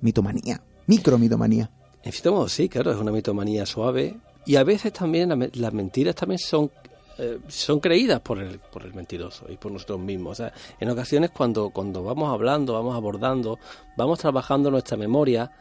[0.00, 1.70] mitomanía, micromitomanía.
[2.02, 4.16] En cierto modo, sí, claro, es una mitomanía suave.
[4.46, 6.72] Y a veces también las mentiras también son
[7.18, 10.32] eh, son creídas por el, por el mentiroso y por nosotros mismos.
[10.32, 13.60] O sea, en ocasiones cuando, cuando vamos hablando, vamos abordando,
[13.96, 15.52] vamos trabajando nuestra memoria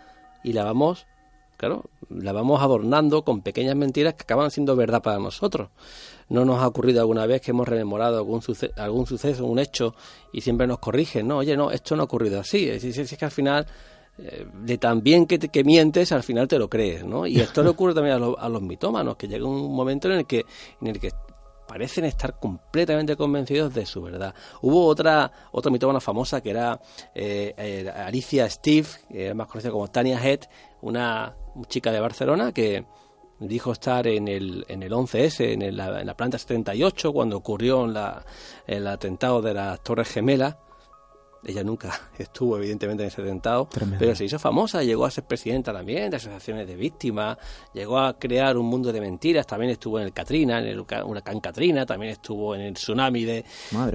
[0.44, 1.06] y la vamos,
[1.60, 5.70] claro, la vamos adornando con pequeñas mentiras que acaban siendo verdad para nosotros.
[6.30, 8.42] No nos ha ocurrido alguna vez que hemos rememorado algún,
[8.78, 9.94] algún suceso, un hecho,
[10.32, 12.70] y siempre nos corrigen, no, oye, no, esto no ha ocurrido así.
[12.70, 13.68] Es, es, que al final
[14.18, 17.28] eh, de tan bien que, que, mientes, al final te lo crees, ¿no?
[17.28, 20.26] Y esto le ocurre también a, a, los mitómanos, que llega un momento en el
[20.26, 20.46] que,
[20.80, 21.12] en el que
[21.68, 24.34] parecen estar completamente convencidos de su verdad.
[24.62, 26.80] Hubo otra otra mitómana famosa que era
[27.14, 28.88] eh, eh, Alicia Steve,
[29.36, 30.40] más conocida como Tania Head,
[30.82, 31.36] una
[31.68, 32.86] chica de Barcelona que
[33.40, 37.88] dijo estar en el, en el 11S, en, la, en la planta 78, cuando ocurrió
[37.88, 38.24] la,
[38.68, 40.58] el atentado de las Torres Gemelas.
[41.42, 45.72] Ella nunca estuvo, evidentemente, en ese atentado, pero se hizo famosa, llegó a ser presidenta
[45.72, 47.38] también de asociaciones de víctimas,
[47.74, 51.40] llegó a crear un mundo de mentiras, también estuvo en el Katrina, en el huracán
[51.40, 53.46] Katrina, también estuvo en el tsunami de...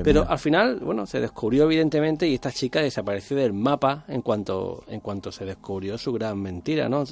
[0.02, 4.82] pero al final, bueno, se descubrió evidentemente y esta chica desapareció del mapa en cuanto,
[4.88, 7.04] en cuanto se descubrió su gran mentira, ¿no?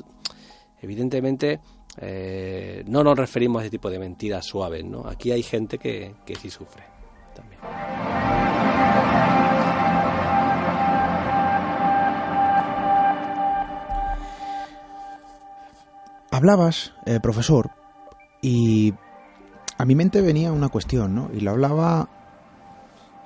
[0.82, 1.60] Evidentemente,
[1.98, 5.06] eh, no nos referimos a ese tipo de mentiras suaves, ¿no?
[5.06, 6.82] Aquí hay gente que, que sí sufre
[7.34, 7.60] también.
[16.32, 17.70] Hablabas, eh, profesor,
[18.40, 18.94] y
[19.78, 21.30] a mi mente venía una cuestión, ¿no?
[21.32, 22.08] Y lo hablaba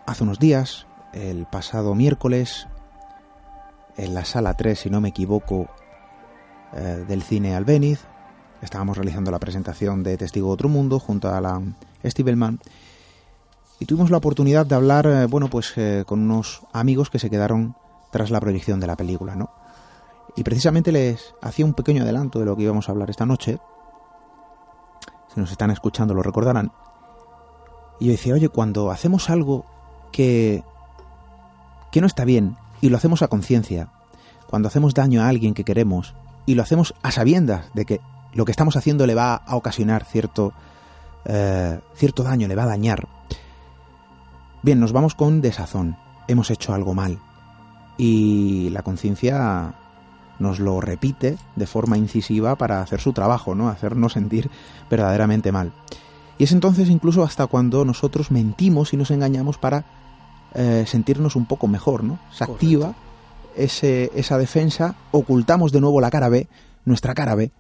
[0.07, 2.67] hace unos días, el pasado miércoles,
[3.97, 5.69] en la sala 3, si no me equivoco,
[6.75, 8.01] eh, del cine Albeniz.
[8.63, 11.63] Estábamos realizando la presentación de Testigo de Otro Mundo junto a la
[12.05, 12.35] Steve
[13.79, 15.75] Y tuvimos la oportunidad de hablar, eh, bueno, pues
[16.07, 17.77] con unos amigos que se quedaron
[18.11, 19.51] tras la proyección de la película, ¿no?
[20.37, 23.59] Y precisamente les hacía un pequeño adelanto de lo que íbamos a hablar esta noche.
[25.33, 26.73] Si nos están escuchando lo recordarán.
[27.99, 29.65] Y yo decía, oye, cuando hacemos algo
[30.13, 30.63] que,
[31.91, 33.91] que no está bien y lo hacemos a conciencia,
[34.47, 36.15] cuando hacemos daño a alguien que queremos
[36.47, 38.01] y lo hacemos a sabiendas de que
[38.33, 40.53] lo que estamos haciendo le va a ocasionar cierto,
[41.25, 43.07] eh, cierto daño, le va a dañar,
[44.63, 45.97] bien, nos vamos con desazón,
[46.29, 47.19] hemos hecho algo mal
[47.99, 49.75] y la conciencia
[50.39, 53.69] nos lo repite de forma incisiva para hacer su trabajo, ¿no?
[53.69, 54.51] Hacernos sentir
[54.91, 55.73] verdaderamente mal.
[56.39, 59.85] Y es entonces incluso hasta cuando nosotros mentimos y nos engañamos para
[60.55, 62.19] eh, sentirnos un poco mejor, ¿no?
[62.31, 62.95] Se activa
[63.57, 66.49] ese, esa defensa, ocultamos de nuevo la cara B,
[66.85, 67.51] nuestra cara B,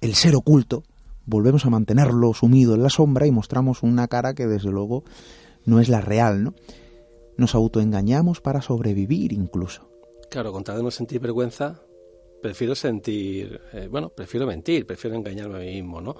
[0.00, 0.84] el ser oculto,
[1.26, 5.04] volvemos a mantenerlo sumido en la sombra y mostramos una cara que desde luego
[5.64, 6.54] no es la real, ¿no?
[7.36, 9.88] Nos autoengañamos para sobrevivir incluso.
[10.30, 11.80] Claro, con tal de no sentir vergüenza,
[12.40, 16.16] prefiero sentir, eh, bueno, prefiero mentir, prefiero engañarme a mí mismo, ¿no?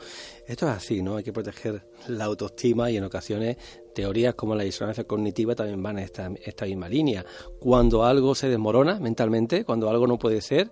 [0.47, 1.17] Esto es así, ¿no?
[1.17, 3.57] Hay que proteger la autoestima y en ocasiones
[3.95, 7.25] teorías como la disonancia cognitiva también van en esta, misma línea.
[7.59, 10.71] Cuando algo se desmorona mentalmente, cuando algo no puede ser,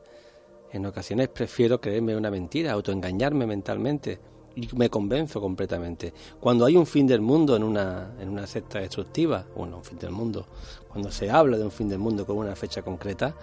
[0.72, 4.18] en ocasiones prefiero creerme una mentira, autoengañarme mentalmente
[4.54, 6.12] y me convenzo completamente.
[6.40, 9.98] Cuando hay un fin del mundo en una, en una secta destructiva, bueno, un fin
[9.98, 10.46] del mundo,
[10.88, 13.34] cuando se habla de un fin del mundo con una fecha concreta,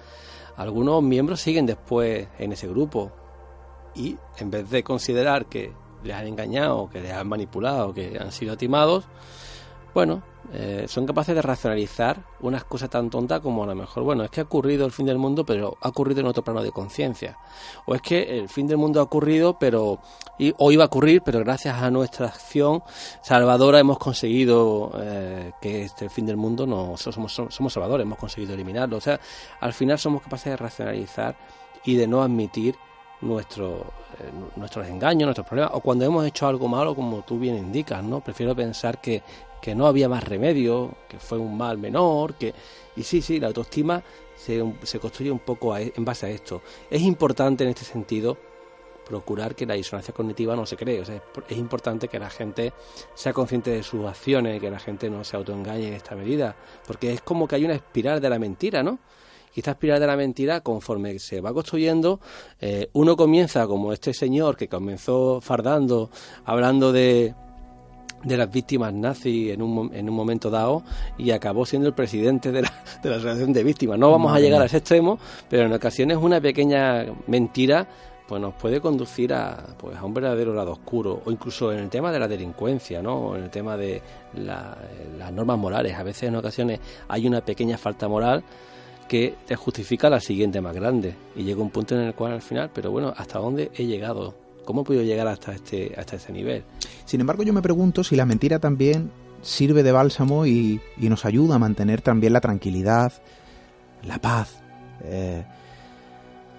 [0.55, 3.11] algunos miembros siguen después en ese grupo
[3.95, 5.71] y en vez de considerar que
[6.03, 9.05] les han engañado, que les han manipulado, que han sido timados,
[9.93, 14.23] bueno, eh, son capaces de racionalizar unas cosas tan tontas como a lo mejor, bueno,
[14.23, 16.71] es que ha ocurrido el fin del mundo, pero ha ocurrido en otro plano de
[16.71, 17.37] conciencia.
[17.85, 19.99] O es que el fin del mundo ha ocurrido, pero
[20.57, 22.83] o iba a ocurrir, pero gracias a nuestra acción
[23.21, 28.53] salvadora hemos conseguido eh, que este fin del mundo no somos, somos salvadores, hemos conseguido
[28.53, 28.97] eliminarlo.
[28.97, 29.19] O sea,
[29.59, 31.35] al final somos capaces de racionalizar
[31.85, 32.75] y de no admitir
[33.21, 37.55] nuestro, eh, nuestros engaños, nuestros problemas, o cuando hemos hecho algo malo, como tú bien
[37.55, 38.19] indicas, ¿no?
[38.19, 39.23] Prefiero pensar que
[39.63, 42.53] que no había más remedio, que fue un mal menor, que...
[42.97, 44.03] Y sí, sí, la autoestima
[44.35, 46.61] se, se construye un poco e, en base a esto.
[46.91, 48.37] Es importante en este sentido
[49.05, 50.99] procurar que la disonancia cognitiva no se cree.
[50.99, 52.73] O sea, es, importante que la gente
[53.15, 57.13] sea consciente de sus acciones, que la gente no se autoengañe en esta medida, porque
[57.13, 58.99] es como que hay una espiral de la mentira, ¿no?
[59.55, 62.19] Y esta espiral de la mentira, conforme se va construyendo,
[62.59, 66.09] eh, uno comienza como este señor que comenzó fardando,
[66.43, 67.33] hablando de,
[68.23, 70.83] de las víctimas nazis en un, en un momento dado
[71.17, 73.99] y acabó siendo el presidente de la, de la Asociación de Víctimas.
[73.99, 75.19] No vamos a llegar a ese extremo,
[75.49, 77.87] pero en ocasiones una pequeña mentira
[78.27, 81.89] pues nos puede conducir a, pues, a un verdadero lado oscuro, o incluso en el
[81.89, 83.15] tema de la delincuencia, ¿no?
[83.15, 84.01] o en el tema de
[84.33, 85.93] las normas morales.
[85.93, 88.43] A veces en ocasiones hay una pequeña falta moral
[89.07, 91.15] que te justifica la siguiente más grande.
[91.35, 94.42] Y llega un punto en el cual al final, pero bueno, ¿hasta dónde he llegado?
[94.65, 96.63] ¿Cómo he podido llegar hasta este, hasta este nivel?
[97.05, 99.11] Sin embargo, yo me pregunto si la mentira también
[99.41, 103.13] sirve de bálsamo y, nos ayuda a mantener también la tranquilidad,
[104.03, 104.55] la paz.
[105.03, 105.43] Eh,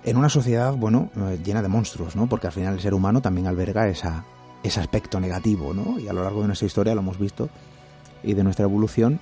[0.04, 2.28] en una sociedad, bueno, eh, llena de monstruos, ¿no?
[2.28, 4.24] Porque al final el ser humano también alberga esa,
[4.62, 5.98] ese aspecto negativo, ¿no?
[5.98, 7.48] Y a lo largo de nuestra historia lo hemos visto
[8.22, 9.18] y de nuestra evolución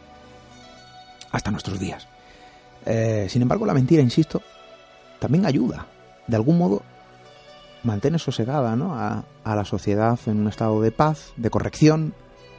[1.30, 2.09] hasta nuestros días.
[2.85, 4.43] Eh, sin embargo, la mentira, insisto,
[5.20, 5.87] también ayuda.
[6.26, 6.83] De algún modo
[7.85, 8.95] mantiene sosegada ¿no?
[8.95, 12.14] a, la sociedad en un estado de paz, de corrección,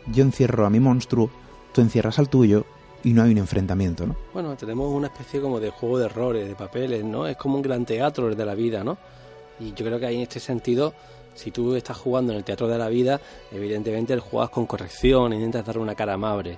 [0.07, 1.29] yo encierro a mi monstruo,
[1.73, 2.65] tú encierras al tuyo
[3.03, 4.15] y no hay un enfrentamiento, ¿no?
[4.33, 7.27] Bueno, tenemos una especie como de juego de errores, de papeles, ¿no?
[7.27, 8.97] Es como un gran teatro de la vida, ¿no?
[9.59, 10.93] Y yo creo que ahí en este sentido,
[11.33, 13.19] si tú estás jugando en el teatro de la vida,
[13.51, 16.57] evidentemente el juegas con corrección, intentas darle una cara amable.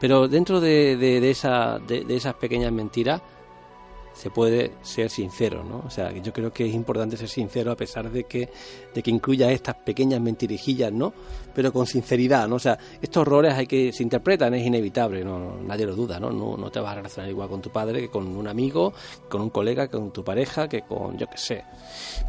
[0.00, 3.20] Pero dentro de, de, esa, de esas pequeñas mentiras,
[4.20, 5.82] se puede ser sincero, ¿no?
[5.86, 8.50] O sea, yo creo que es importante ser sincero a pesar de que,
[8.92, 11.14] de que incluya estas pequeñas mentirijillas, ¿no?
[11.54, 12.56] Pero con sinceridad, ¿no?
[12.56, 15.56] O sea, estos errores hay que, se interpretan, es inevitable, ¿no?
[15.62, 16.30] Nadie lo duda, ¿no?
[16.30, 16.54] ¿no?
[16.58, 18.92] No te vas a relacionar igual con tu padre que con un amigo,
[19.30, 21.64] con un colega, que con tu pareja, que con, yo qué sé.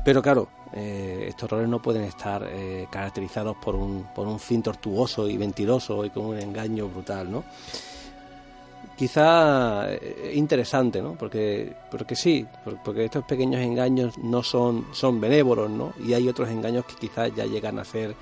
[0.05, 4.63] Pero claro, eh, estos errores no pueden estar eh, caracterizados por un, por un fin
[4.63, 7.43] tortuoso y mentiroso y con un engaño brutal, ¿no?
[9.01, 11.15] Quizá eh, interesante, ¿no?
[11.15, 12.45] Porque, porque sí,
[12.85, 15.93] porque estos pequeños engaños no son, son benévolos, ¿no?
[16.05, 18.15] Y hay otros engaños que quizás ya llegan a ser,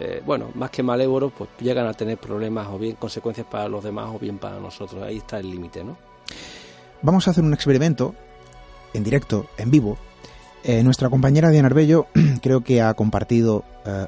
[0.00, 3.84] eh, bueno, más que malévolos, pues llegan a tener problemas o bien consecuencias para los
[3.84, 5.04] demás o bien para nosotros.
[5.04, 5.96] Ahí está el límite, ¿no?
[7.00, 8.16] Vamos a hacer un experimento
[8.92, 9.98] en directo, en vivo.
[10.64, 12.08] Eh, nuestra compañera Diana Arbello
[12.42, 13.62] creo que ha compartido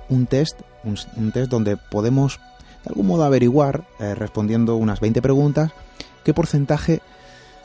[0.09, 2.41] un test, un, test donde podemos
[2.83, 5.71] de algún modo averiguar, respondiendo unas 20 preguntas,
[6.27, 7.03] qué porcentaje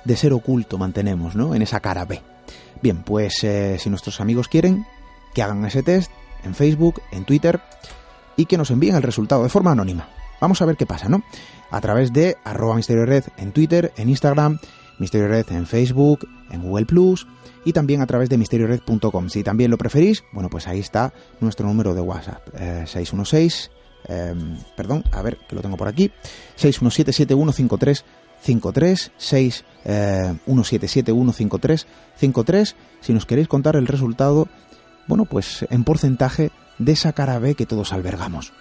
[0.05, 1.55] de ser oculto mantenemos ¿no?
[1.55, 2.21] en esa cara B.
[2.79, 4.85] Bien, pues eh, si nuestros amigos quieren
[5.33, 6.11] que hagan ese test
[6.43, 7.59] en Facebook, en Twitter
[8.37, 10.07] y que nos envíen el resultado de forma anónima.
[10.39, 11.23] Vamos a ver qué pasa, ¿no?
[11.71, 14.59] A través de arroba Misterio Red en Twitter, en Instagram,
[14.99, 17.25] Misterio Red en Facebook, en Google Plus
[17.65, 19.29] y también a través de misteriored.com.
[19.29, 23.71] Si también lo preferís, bueno, pues ahí está nuestro número de WhatsApp, 616,
[24.07, 26.11] eh, em, perdón, a ver, que lo tengo por aquí,
[26.59, 28.03] 6177153
[28.41, 31.87] 53 6 177 153
[32.17, 34.47] 53 si nos queréis contar el resultado,
[35.07, 38.53] bueno, pues en porcentaje de esa cara B que todos albergamos.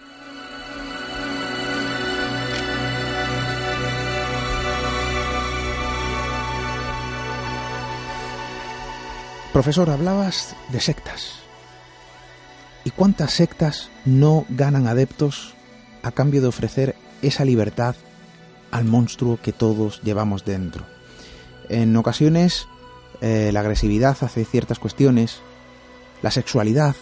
[9.52, 11.40] Profesor, hablabas de sectas.
[12.84, 15.54] ¿Y cuántas sectas no ganan adeptos
[16.02, 17.94] a cambio de ofrecer esa libertad
[18.70, 20.84] al monstruo que todos llevamos dentro.
[21.68, 22.68] En ocasiones
[23.20, 25.40] eh, la agresividad hace ciertas cuestiones,
[26.22, 26.96] la sexualidad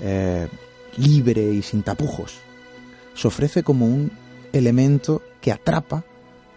[0.00, 0.48] eh,
[0.96, 2.44] libre y sin tapujos
[3.14, 4.12] se ofrece como un
[4.52, 6.04] elemento que atrapa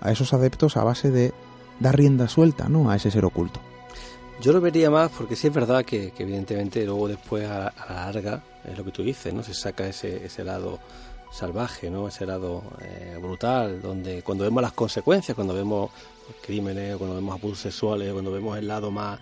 [0.02, 1.34] a esos adeptos a base de
[1.80, 2.90] dar rienda suelta ¿no?
[2.90, 3.60] a ese ser oculto.
[4.42, 8.44] Yo lo vería más porque sí es verdad que, evidentemente luego después a, la larga
[8.64, 9.42] es lo que tú dices, ¿no?
[9.42, 10.80] Se saca ese, ese lado
[11.32, 12.08] salvaje, ¿no?
[12.08, 15.92] Ese lado eh, brutal, donde cuando vemos las consecuencias, cuando vemos
[16.42, 19.20] crímenes, cuando vemos abusos sexuales, cuando vemos el lado más,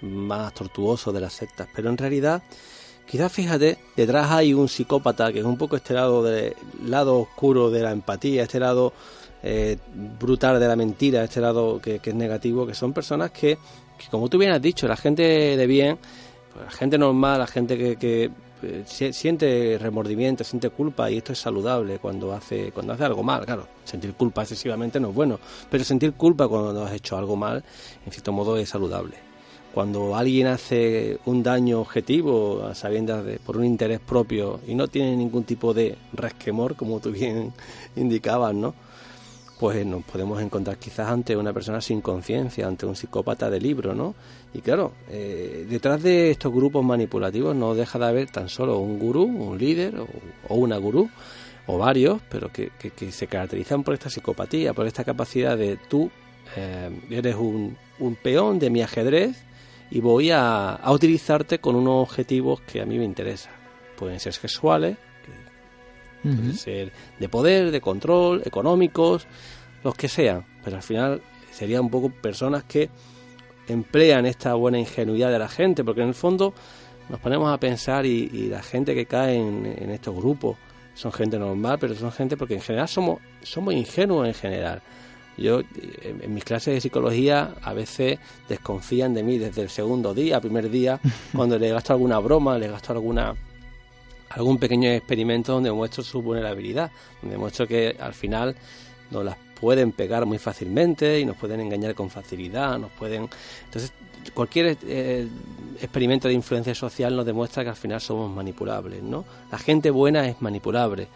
[0.00, 1.68] más tortuoso de las sectas.
[1.74, 2.42] Pero en realidad,
[3.06, 7.70] quizás fíjate, detrás hay un psicópata que es un poco este lado, de, lado oscuro
[7.70, 8.92] de la empatía, este lado
[9.42, 9.76] eh,
[10.18, 13.58] brutal de la mentira, este lado que, es negativo, que son personas que,
[14.10, 15.98] como tú bien has dicho, la gente de bien,
[16.52, 18.30] pues la gente normal, la gente que, que
[18.86, 23.66] siente remordimiento, siente culpa y esto es saludable cuando hace cuando hace algo mal, claro.
[23.84, 25.38] Sentir culpa excesivamente no es bueno,
[25.70, 27.64] pero sentir culpa cuando has hecho algo mal,
[28.04, 29.16] en cierto modo es saludable.
[29.72, 34.88] Cuando alguien hace un daño objetivo, a sabiendas de, por un interés propio y no
[34.88, 37.52] tiene ningún tipo de resquemor, como tú bien
[37.96, 38.74] indicabas, ¿no?
[39.58, 43.94] pues nos podemos encontrar quizás ante una persona sin conciencia, ante un psicópata de libro,
[43.94, 44.14] ¿no?
[44.54, 48.98] Y claro, eh, detrás de estos grupos manipulativos no deja de haber tan solo un
[48.98, 49.94] gurú, un líder
[50.48, 51.10] o, una gurú,
[51.66, 52.70] o varios, pero que,
[53.10, 56.10] se caracterizan por esta psicopatía, por esta capacidad de tú
[56.56, 57.76] eh, eres un,
[58.22, 59.36] peón de mi ajedrez
[59.90, 63.52] y voy a, utilizarte con unos objetivos que a mí me interesan.
[63.98, 64.96] Pueden ser sexuales,
[66.22, 69.26] pueden ser de poder, de control, económicos,
[69.84, 71.20] los que sean, pero al final
[71.52, 72.88] serían un poco personas que
[73.68, 76.54] emplean esta buena ingenuidad de la gente, porque en el fondo
[77.08, 80.56] nos ponemos a pensar y, la gente que cae en, estos grupos
[80.94, 84.82] son gente normal, pero son gente porque en general somos, somos ingenuos en general.
[85.36, 85.60] Yo
[86.02, 90.68] en, mis clases de psicología a veces desconfían de mí desde el segundo día, primer
[90.68, 91.00] día,
[91.34, 93.34] cuando le gasto alguna broma, le gasto alguna
[94.30, 96.90] algún pequeño experimento donde muestro su vulnerabilidad,
[97.22, 98.54] donde muestro que al final
[99.10, 103.28] nos las pueden pegar muy fácilmente y nos pueden engañar con facilidad, nos pueden...
[103.64, 103.92] Entonces,
[104.34, 105.26] cualquier eh,
[105.80, 109.24] experimento de influencia social nos demuestra que al final somos manipulables, ¿no?
[109.50, 111.08] La gente buena es manipulable.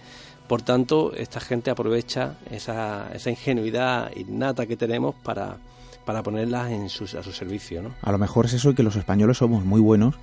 [0.49, 5.57] Por tanto, esta gente aprovecha esa, esa ingenuidad innata que tenemos para,
[6.05, 7.95] para ponerlas en a su servicio, ¿no?
[8.03, 10.17] A lo mejor es eso y que los españoles somos muy buenos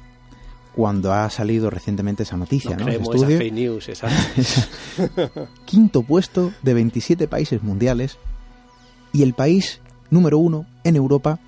[0.75, 2.91] cuando ha salido recientemente esa noticia, no ¿no?
[2.91, 3.37] Ese estudio.
[3.37, 5.47] fake news, exacto.
[5.65, 8.17] Quinto puesto de 27 países mundiales
[9.11, 11.39] y el país número uno en Europa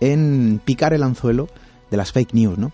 [0.00, 1.48] en picar el anzuelo
[1.90, 2.72] de las fake news, ¿no?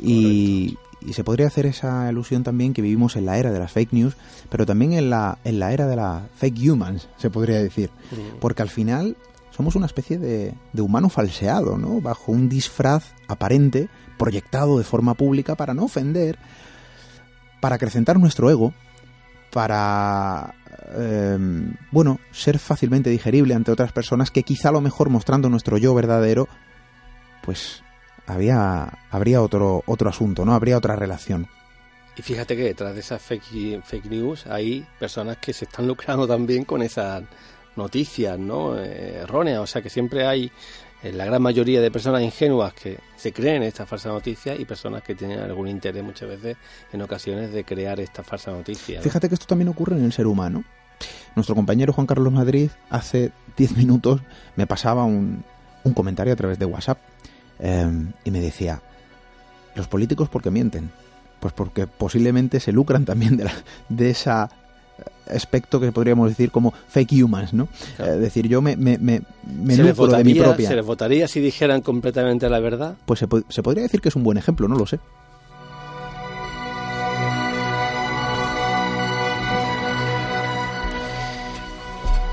[0.00, 3.72] Y, y, se podría hacer esa ilusión también que vivimos en la era de las
[3.72, 4.16] fake news,
[4.50, 7.90] pero también en la, en la era de las fake humans, se podría decir.
[8.10, 8.38] Mm.
[8.40, 9.16] Porque al final
[9.56, 12.00] somos una especie de, de humano falseado, ¿no?
[12.00, 13.88] Bajo un disfraz aparente,
[14.18, 16.38] proyectado de forma pública para no ofender,
[17.60, 18.72] para acrecentar nuestro ego,
[19.52, 20.54] para,
[20.94, 21.38] eh,
[21.90, 25.94] bueno, ser fácilmente digerible ante otras personas que quizá a lo mejor mostrando nuestro yo
[25.94, 26.48] verdadero,
[27.42, 27.82] pues
[28.26, 30.54] había, habría otro, otro asunto, ¿no?
[30.54, 31.48] Habría otra relación.
[32.16, 36.26] Y fíjate que detrás de esas fake, fake news hay personas que se están lucrando
[36.26, 37.22] también con esas
[37.76, 38.78] noticias, ¿no?
[38.78, 40.50] Eh, erróneas, o sea que siempre hay
[41.02, 45.14] la gran mayoría de personas ingenuas que se creen esta falsa noticia y personas que
[45.14, 46.56] tienen algún interés muchas veces
[46.92, 49.00] en ocasiones de crear esta falsa noticia.
[49.02, 50.64] Fíjate que esto también ocurre en el ser humano.
[51.34, 54.22] Nuestro compañero Juan Carlos Madrid hace 10 minutos
[54.56, 55.44] me pasaba un,
[55.84, 56.98] un, comentario a través de WhatsApp
[57.58, 58.80] em, y me decía,
[59.74, 60.90] los políticos porque mienten.
[61.40, 63.52] Pues porque posiblemente se lucran también de, la,
[63.90, 64.48] de esa
[65.28, 67.68] aspecto que podríamos decir como fake humans, ¿no?
[67.98, 70.68] Es decir, yo me, me, me, me de mi propia.
[70.68, 72.96] ¿Se les votaría si dijeran completamente la verdad?
[73.06, 74.98] Pues se, se podría decir que es un buen ejemplo, no lo sé.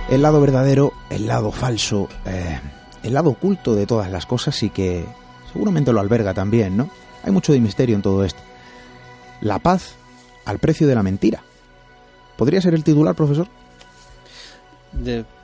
[0.10, 2.60] El lado verdadero, el lado falso, eh,
[3.02, 5.06] el lado oculto de todas las cosas y que
[5.52, 6.90] seguramente lo alberga también, ¿no?
[7.24, 8.40] Hay mucho de misterio en todo esto.
[9.42, 9.96] La paz
[10.46, 11.42] al precio de la mentira.
[12.38, 13.48] ¿Podría ser el titular, profesor?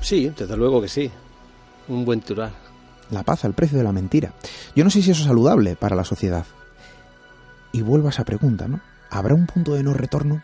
[0.02, 1.10] sí, desde luego que sí.
[1.88, 2.52] Un buen titular.
[3.10, 4.34] La paz al precio de la mentira.
[4.76, 6.46] Yo no sé si eso es saludable para la sociedad.
[7.72, 8.80] Y vuelvo a esa pregunta, ¿no?
[9.10, 10.42] ¿Habrá un punto de no retorno?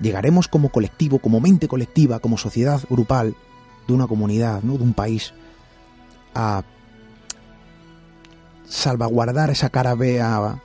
[0.00, 3.34] ¿Llegaremos como colectivo, como mente colectiva, como sociedad grupal
[3.88, 4.76] de una comunidad, ¿no?
[4.78, 5.32] de un país,
[6.34, 6.62] a
[8.68, 10.60] salvaguardar esa cara B a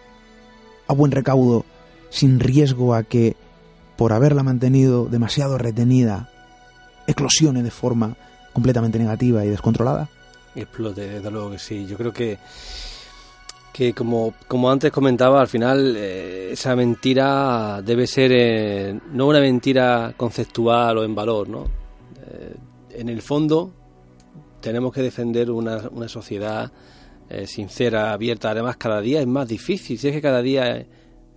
[0.87, 1.65] buen recaudo
[2.11, 3.35] sin riesgo a que
[4.03, 6.27] por haberla mantenido demasiado retenida,
[7.07, 8.17] eclosione de forma
[8.51, 10.09] completamente negativa y descontrolada?
[10.53, 11.85] Explote, desde luego que sí.
[11.85, 12.37] Yo creo que,
[13.71, 19.39] que como, como antes comentaba, al final eh, esa mentira debe ser eh, no una
[19.39, 21.63] mentira conceptual o en valor, ¿no?
[22.27, 22.55] Eh,
[22.99, 23.71] en el fondo
[24.59, 26.69] tenemos que defender una, una sociedad
[27.45, 28.51] sincera, abierta.
[28.51, 29.97] Además, cada día es más difícil.
[29.97, 30.85] Si es que cada día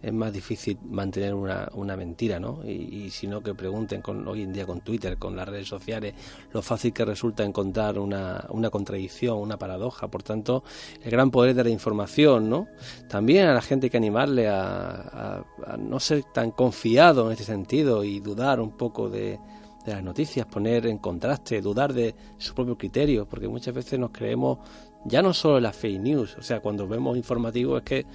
[0.07, 2.61] es más difícil mantener una, una mentira, ¿no?
[2.65, 6.15] Y, si no, que pregunten con, hoy en día con Twitter, con las redes sociales,
[6.53, 10.07] lo fácil que resulta encontrar una, una contradicción, una paradoja.
[10.07, 10.63] Por tanto,
[11.03, 12.69] el gran poder de la información, ¿no?
[13.09, 17.45] También a la gente hay que animarle a, a, no ser tan confiado en este
[17.45, 19.41] sentido y dudar un poco de,
[19.85, 24.11] de las noticias, poner en contraste, dudar de su propio criterio, porque muchas veces nos
[24.11, 24.59] creemos
[25.05, 28.07] ya no solo en las fake news, o sea, cuando vemos informativos es que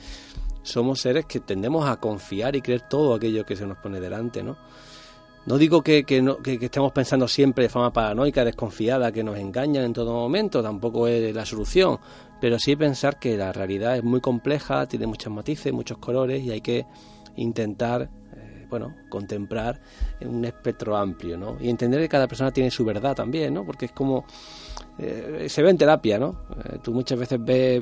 [0.64, 4.44] somos seres que tendemos a confiar y creer todo aquello que se nos pone delante,
[4.44, 4.58] ¿no?
[5.46, 9.40] No digo que, que, no, que, estemos pensando siempre de forma paranoica, desconfiada, que nos
[9.40, 11.98] engañan en todo momento, tampoco es la solución,
[12.40, 16.52] pero sí pensar que la realidad es muy compleja, tiene muchos matices, muchos colores y
[16.52, 16.86] hay que
[17.38, 18.04] intentar,
[18.36, 19.82] eh, bueno, contemplar
[20.22, 21.58] un espectro amplio, ¿no?
[21.60, 23.66] Y entender que cada persona tiene su verdad también, ¿no?
[23.66, 24.26] Porque es como
[25.00, 26.42] eh, se ve en terapia, ¿no?
[26.66, 27.82] Eh, tú muchas veces ves,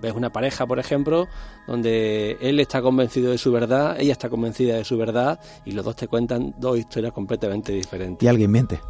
[0.00, 1.28] ves una pareja, por ejemplo,
[1.66, 5.84] donde él está convencido de su verdad, ella está convencida de su verdad y los
[5.84, 8.24] dos te cuentan dos historias completamente diferentes.
[8.24, 8.80] Y alguien miente.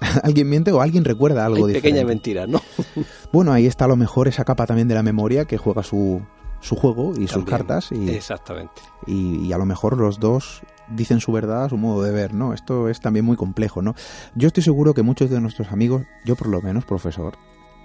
[0.22, 2.60] alguien miente o alguien recuerda algo Hay pequeñas mentiras, ¿no?
[3.32, 6.22] bueno, ahí está a lo mejor esa capa también de la memoria que juega su,
[6.60, 7.92] su juego y sus cartas.
[7.92, 8.82] Y, exactamente.
[9.06, 12.52] y, a lo mejor los dos dicen su verdad a su modo de ver, ¿no?
[12.52, 13.94] Esto es también muy complejo, ¿no?
[14.34, 17.34] Yo estoy seguro que muchos de nuestros amigos, yo por lo menos, profesor,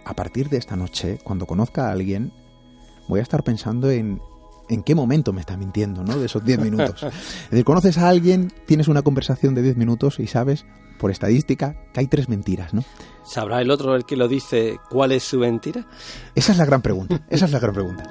[0.05, 2.31] a partir de esta noche, cuando conozca a alguien,
[3.07, 4.21] voy a estar pensando en
[4.69, 6.17] en qué momento me está mintiendo, ¿no?
[6.17, 7.03] De esos 10 minutos.
[7.03, 10.65] es decir, conoces a alguien, tienes una conversación de 10 minutos y sabes,
[10.97, 12.83] por estadística, que hay tres mentiras, ¿no?
[13.23, 15.87] ¿Sabrá el otro, el que lo dice, cuál es su mentira?
[16.35, 18.03] Esa es la gran pregunta, esa es la gran pregunta.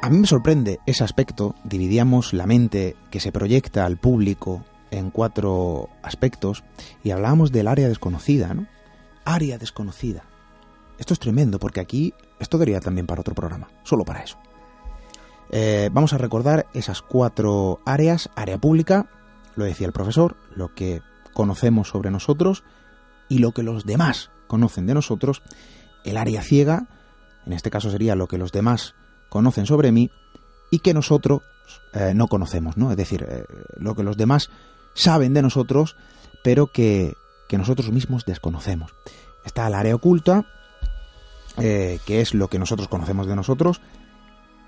[0.00, 1.54] A mí me sorprende ese aspecto.
[1.64, 6.64] Dividíamos la mente que se proyecta al público en cuatro aspectos
[7.02, 8.66] y hablábamos del área desconocida, ¿no?
[9.24, 10.24] Área desconocida.
[10.98, 14.38] Esto es tremendo porque aquí esto daría también para otro programa, solo para eso.
[15.50, 18.30] Eh, vamos a recordar esas cuatro áreas.
[18.36, 19.06] Área pública,
[19.56, 22.64] lo decía el profesor, lo que conocemos sobre nosotros
[23.28, 25.42] y lo que los demás conocen de nosotros,
[26.04, 26.86] el área ciega,
[27.46, 28.94] en este caso sería lo que los demás
[29.28, 30.10] conocen sobre mí,
[30.70, 31.42] y que nosotros
[31.92, 32.90] eh, no conocemos, ¿no?
[32.90, 33.44] Es decir, eh,
[33.76, 34.50] lo que los demás
[34.98, 35.96] saben de nosotros,
[36.42, 37.14] pero que,
[37.48, 38.94] que nosotros mismos desconocemos.
[39.44, 40.46] Está el área oculta,
[41.56, 43.80] eh, que es lo que nosotros conocemos de nosotros,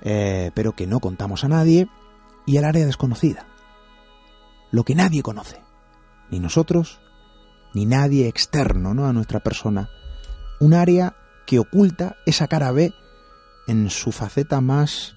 [0.02, 1.86] pero que no contamos a nadie,
[2.46, 3.46] y el área desconocida,
[4.70, 5.62] lo que nadie conoce,
[6.30, 7.00] ni nosotros,
[7.74, 9.06] ni nadie externo ¿no?
[9.06, 9.90] a nuestra persona,
[10.58, 11.16] un área
[11.46, 12.92] que oculta esa cara B
[13.66, 15.14] en su faceta más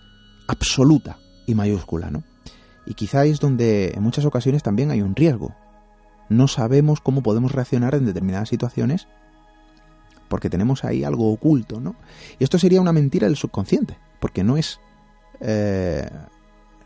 [0.48, 2.24] absoluta y mayúscula, ¿no?
[2.86, 5.56] Y quizá es donde en muchas ocasiones también hay un riesgo.
[6.30, 9.08] No sabemos cómo podemos reaccionar en determinadas situaciones
[10.34, 11.96] porque tenemos ahí algo oculto, ¿no?
[12.40, 14.80] Y esto sería una mentira del subconsciente, porque no es...
[15.40, 16.10] Eh,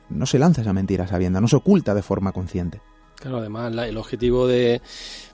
[0.09, 2.81] no se lanza esa mentira sabiendo, no se oculta de forma consciente.
[3.15, 4.81] Claro, además el objetivo de,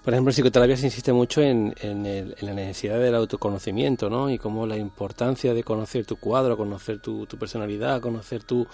[0.04, 4.30] por ejemplo, en psicoterapia se insiste mucho en, en, la necesidad del autoconocimiento, ¿no?
[4.30, 8.68] Y cómo la importancia de conocer tu cuadro, conocer tu, tu personalidad, conocer tu,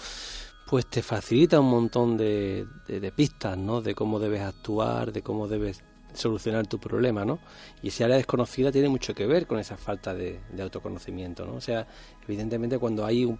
[0.69, 3.81] pues te facilita un montón de, de, pistas, ¿no?
[3.81, 7.39] De cómo debes actuar, de cómo debes solucionar tu problema, ¿no?
[7.81, 11.55] Y esa área desconocida tiene mucho que ver con esa falta de, de autoconocimiento, ¿no?
[11.55, 11.87] O sea,
[12.23, 13.39] evidentemente cuando hay un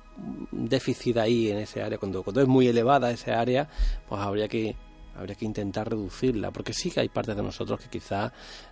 [0.52, 3.70] déficit ahí en ese área, cuando, cuando es muy elevada esa área,
[4.08, 4.76] pues habría que
[5.20, 8.32] habría que intentar reducirla, porque sí que hay partes de nosotros que quizás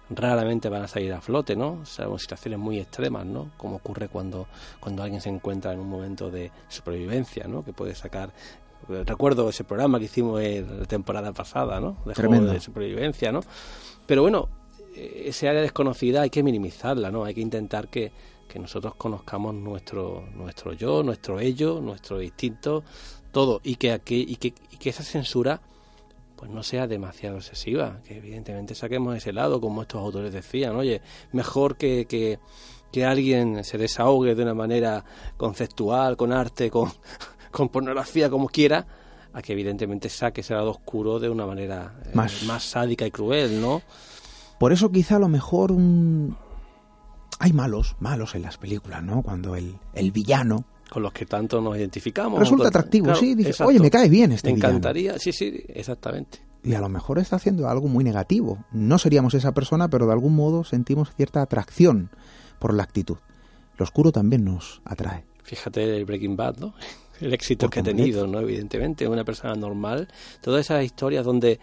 [0.10, 1.80] raramente van a salir a flote, ¿no?
[1.82, 3.52] O sea, situaciones muy extremas, ¿no?
[3.58, 4.48] Como ocurre cuando,
[4.80, 7.64] cuando alguien se encuentra en un momento de supervivencia, ¿no?
[7.64, 8.32] Que puede sacar
[8.88, 11.98] recuerdo ese programa que hicimos en la temporada pasada, ¿no?
[12.06, 13.42] De juego de supervivencia, ¿no?
[14.06, 14.48] Pero bueno,
[14.96, 17.26] ese área desconocida hay que minimizarla, ¿no?
[17.26, 18.12] Hay que intentar que,
[18.48, 22.84] que nosotros conozcamos nuestro nuestro yo, nuestro ello, nuestro instinto,
[23.32, 25.62] todo y que, y que, y que esa censura
[26.38, 31.02] pues no sea demasiado excesiva, que evidentemente saquemos ese lado, como estos autores decían, oye,
[31.32, 32.40] mejor que, que,
[33.04, 35.04] alguien se desahogue de una manera
[35.36, 36.92] conceptual, con arte, con,
[37.52, 38.88] con pornografía, como quiera,
[39.34, 43.12] a que evidentemente saque ese lado oscuro de una manera eh, más, más sádica y
[43.12, 43.82] cruel, ¿no?
[44.60, 46.36] Por eso quizá a lo mejor un...
[47.38, 49.22] hay malos, malos en las películas, ¿no?
[49.22, 52.40] Cuando el, el villano con los que tanto nos identificamos.
[52.40, 56.40] Resulta atractivo, sí, dice, oye, me cae bien este Me encantaría, sí, sí, exactamente.
[56.64, 58.66] Y a lo mejor está haciendo algo muy negativo.
[58.72, 62.10] No seríamos esa persona, pero de algún modo sentimos cierta atracción
[62.60, 63.18] por la actitud.
[63.78, 65.26] Lo oscuro también nos atrae.
[65.44, 66.74] Fíjate el Breaking Bad, ¿no?
[67.20, 68.40] El éxito que ha tenido, ¿no?
[68.40, 70.08] Evidentemente, una persona normal.
[70.40, 71.60] Todas esas historias donde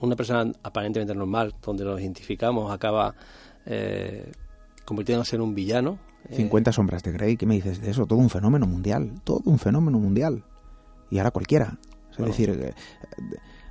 [0.00, 3.14] una persona aparentemente normal, donde nos identificamos, acaba
[3.66, 4.32] eh,
[4.84, 5.98] convirtiéndose en un villano,
[6.30, 8.06] 50 sombras de Grey, ¿qué me dices de eso?
[8.06, 10.44] Todo un fenómeno mundial, todo un fenómeno mundial.
[11.10, 11.78] Y ahora cualquiera.
[12.12, 12.74] Es decir, eh,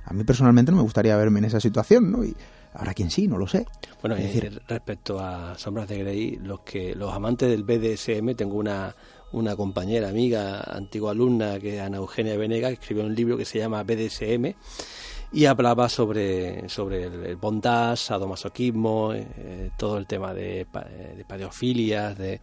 [0.04, 2.24] a mí personalmente no me gustaría verme en esa situación, ¿no?
[2.24, 2.34] Y
[2.74, 3.64] ahora quién sí, no lo sé.
[4.02, 8.56] Bueno, es decir, respecto a sombras de Grey, los que los amantes del BDSM, tengo
[8.56, 8.94] una
[9.32, 13.44] una compañera, amiga, antigua alumna, que es Ana Eugenia Venega, que escribió un libro que
[13.44, 14.54] se llama BDSM
[15.32, 20.66] y hablaba sobre, sobre el, bondage, sadomasoquismo, eh, todo el tema de,
[21.16, 22.40] de padeofilias, de,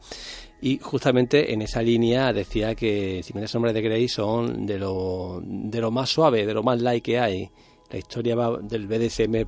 [0.61, 5.79] y justamente en esa línea decía que 50 sombras de Grey son de lo, de
[5.79, 7.51] lo más suave, de lo más light que hay.
[7.89, 9.47] La historia del BDSM eh,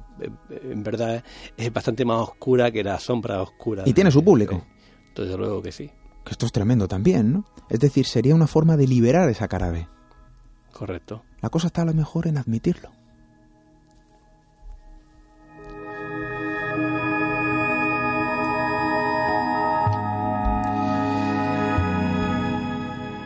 [0.64, 1.24] en verdad
[1.58, 3.84] es bastante más oscura que la sombra oscura.
[3.86, 4.64] Y tiene su público.
[5.16, 5.90] Desde luego que sí.
[6.24, 7.46] Que esto es tremendo también, ¿no?
[7.70, 9.88] Es decir, sería una forma de liberar esa cara B.
[10.72, 11.24] Correcto.
[11.42, 12.92] La cosa está a lo mejor en admitirlo.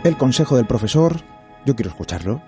[0.03, 1.21] El consejo del profesor,
[1.65, 2.41] yo quiero escucharlo.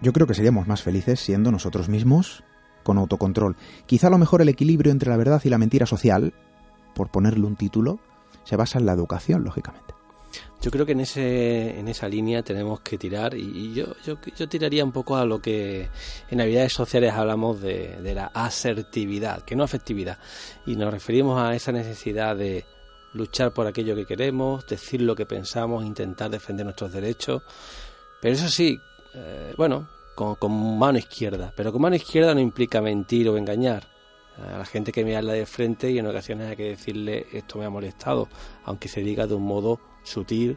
[0.00, 2.42] Yo creo que seríamos más felices siendo nosotros mismos,
[2.82, 3.54] con autocontrol.
[3.84, 6.32] Quizá a lo mejor el equilibrio entre la verdad y la mentira social,
[6.94, 8.00] por ponerle un título,
[8.44, 9.92] se basa en la educación, lógicamente.
[10.62, 14.48] Yo creo que en, ese, en esa línea tenemos que tirar y, yo, yo, yo,
[14.48, 15.90] tiraría un poco a lo que
[16.30, 20.18] en habilidades sociales hablamos de, de la asertividad, que no afectividad,
[20.64, 22.64] y nos referimos a esa necesidad de
[23.12, 27.42] luchar por aquello que queremos, decir lo que pensamos, intentar defender nuestros derechos.
[28.20, 28.78] Pero eso sí,
[29.14, 31.52] eh, bueno, con, mano izquierda.
[31.56, 33.88] Pero con mano izquierda no implica mentir o engañar.
[34.38, 37.58] A la gente que me habla de frente y en ocasiones hay que decirle esto
[37.58, 38.28] me ha molestado,
[38.64, 40.56] aunque se diga de un modo sutil,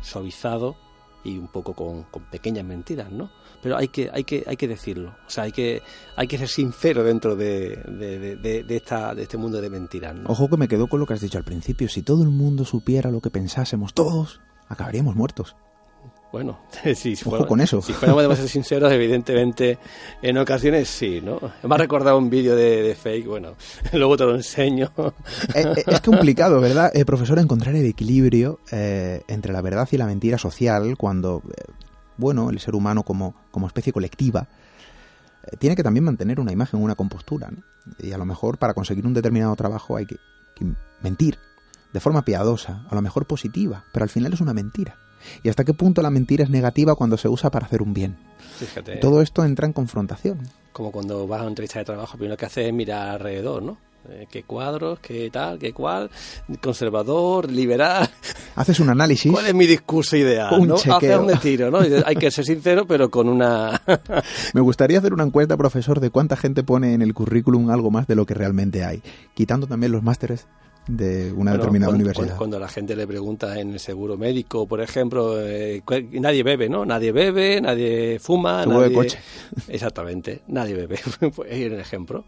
[0.00, 0.76] suavizado
[1.22, 3.30] y un poco con, con pequeñas mentiras, ¿no?
[3.64, 5.16] Pero hay que, hay que, hay que decirlo.
[5.26, 5.80] O sea, hay que,
[6.16, 10.14] hay que ser sincero dentro de, de, esta, de este mundo de mentiras.
[10.26, 11.88] Ojo que me quedo con lo que has dicho al principio.
[11.88, 15.56] Si todo el mundo supiera lo que pensásemos todos, acabaríamos muertos.
[16.30, 16.58] Bueno,
[16.94, 17.80] si, Ojo con eso.
[17.80, 19.78] Si fuéramos ser sinceros, evidentemente,
[20.20, 21.40] en ocasiones sí, ¿no?
[21.62, 23.54] Me ha recordado un vídeo de, fake, bueno,
[23.94, 24.92] luego te lo enseño.
[25.54, 30.04] Eh, eh, es, complicado, ¿verdad, eh, profesor, encontrar el equilibrio entre la verdad y la
[30.04, 31.42] mentira social cuando,
[32.16, 34.48] bueno, el ser humano como, como especie colectiva
[35.58, 37.62] tiene que también mantener una imagen, una compostura, ¿no?
[37.98, 40.16] Y a lo mejor para conseguir un determinado trabajo hay que
[41.02, 41.38] mentir
[41.92, 44.96] de forma piadosa, a lo mejor positiva, pero al final es una mentira.
[45.42, 48.16] ¿Y hasta qué punto la mentira es negativa cuando se usa para hacer un bien?
[48.58, 48.96] Fíjate.
[48.96, 50.40] Todo esto entra en confrontación.
[50.72, 53.78] Como cuando vas a una entrevista de trabajo, primero que haces es mirar alrededor, ¿no?
[54.10, 56.10] Eh, qué cuadros, qué tal, qué cual,
[56.60, 58.08] conservador, liberal.
[58.54, 59.32] Haces un análisis.
[59.32, 60.60] ¿Cuál es mi discurso ideal?
[60.60, 60.76] Un ¿no?
[60.76, 61.78] Dónde tiro, ¿no?
[62.04, 63.80] Hay que ser sincero, pero con una...
[64.52, 68.06] Me gustaría hacer una encuesta, profesor, de cuánta gente pone en el currículum algo más
[68.06, 69.02] de lo que realmente hay,
[69.32, 70.46] quitando también los másteres
[70.86, 72.36] de una determinada universidad.
[72.36, 75.82] Cuando, la gente le pregunta en el seguro médico, por ejemplo, eh,
[76.12, 76.84] nadie bebe, ¿no?
[76.84, 78.66] Nadie bebe, nadie fuma.
[78.66, 79.18] De coche.
[79.68, 80.96] Exactamente, nadie bebe.
[81.48, 82.26] es un ejemplo.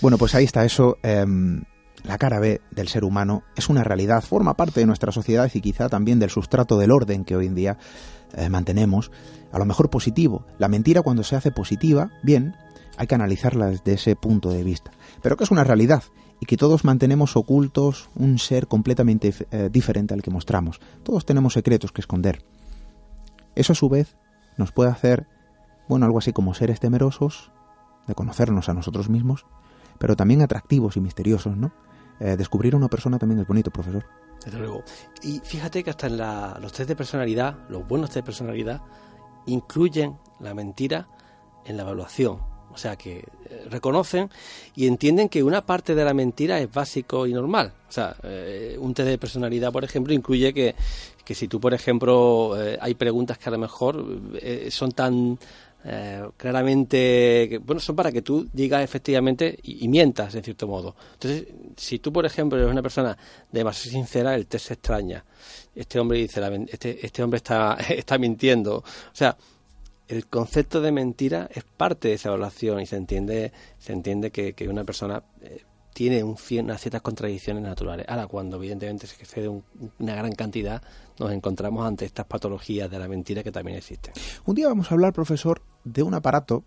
[0.00, 0.98] Bueno, pues ahí está eso.
[1.02, 1.62] Em,
[2.04, 5.60] la cara B del ser humano es una realidad, forma parte de nuestra sociedad y
[5.60, 7.78] quizá también del sustrato del orden que hoy en día
[8.34, 9.10] eh, mantenemos.
[9.52, 10.44] A lo mejor positivo.
[10.58, 12.54] La mentira cuando se hace positiva, bien,
[12.98, 14.90] hay que analizarla desde ese punto de vista.
[15.22, 16.02] Pero que es una realidad
[16.40, 20.80] y que todos mantenemos ocultos un ser completamente eh, diferente al que mostramos.
[21.02, 22.44] Todos tenemos secretos que esconder.
[23.54, 24.16] Eso a su vez
[24.58, 25.26] nos puede hacer,
[25.88, 27.50] bueno, algo así como seres temerosos
[28.06, 29.46] de conocernos a nosotros mismos,
[29.98, 31.72] pero también atractivos y misteriosos, ¿no?
[32.20, 34.04] Eh, descubrir a una persona también es bonito, profesor.
[34.44, 34.82] Desde luego.
[35.22, 36.16] Y fíjate que hasta en
[36.62, 38.82] los test de personalidad, los buenos test de personalidad,
[39.46, 41.08] incluyen la mentira
[41.64, 44.28] en la evaluación o sea, que eh, reconocen
[44.74, 47.72] y entienden que una parte de la mentira es básico y normal.
[47.88, 50.74] O sea, eh, un test de personalidad, por ejemplo, incluye que,
[51.24, 54.04] que si tú, por ejemplo, eh, hay preguntas que a lo mejor
[54.68, 55.38] son tan
[56.36, 60.96] claramente, bueno, son para que tú digas efectivamente y, mientas, en cierto modo.
[61.14, 63.16] Entonces, si tú, por ejemplo, eres una persona
[63.52, 65.24] demasiado sincera, el test se extraña.
[65.74, 68.78] Este hombre dice, este, este hombre está, está mintiendo.
[68.78, 69.36] O sea,
[70.08, 74.68] el concepto de mentira es parte de esa evaluación y se entiende, se entiende que,
[74.68, 75.62] una persona eh,
[75.96, 78.04] tiene un, unas ciertas contradicciones naturales.
[78.06, 80.82] Ahora, cuando evidentemente se excede una gran cantidad,
[81.18, 84.12] nos encontramos ante estas patologías de la mentira que también existen.
[84.44, 86.64] Un día vamos a hablar, profesor, de un aparato.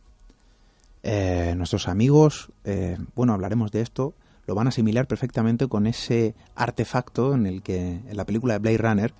[1.04, 4.16] Eh, nuestros amigos, eh, bueno, hablaremos de esto,
[4.48, 8.60] lo van a asimilar perfectamente con ese artefacto en el que en la película de
[8.60, 9.14] Blade Runner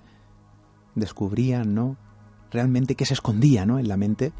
[0.96, 1.96] descubrían, ¿no?
[2.50, 3.78] realmente qué se escondía ¿no?
[3.78, 4.32] en la mente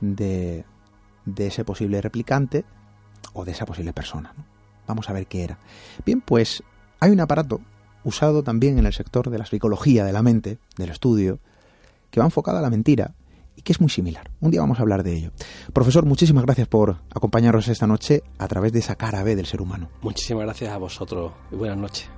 [0.00, 0.64] de,
[1.26, 2.64] de ese posible replicante
[3.34, 4.34] o de esa posible persona.
[4.86, 5.58] Vamos a ver qué era.
[6.04, 6.62] Bien, pues
[7.00, 7.60] hay un aparato
[8.04, 11.38] usado también en el sector de la psicología de la mente, del estudio,
[12.10, 13.14] que va enfocado a la mentira
[13.56, 14.30] y que es muy similar.
[14.40, 15.30] Un día vamos a hablar de ello.
[15.72, 19.60] Profesor, muchísimas gracias por acompañarnos esta noche a través de esa cara B del ser
[19.60, 19.88] humano.
[20.02, 22.10] Muchísimas gracias a vosotros y buenas noches.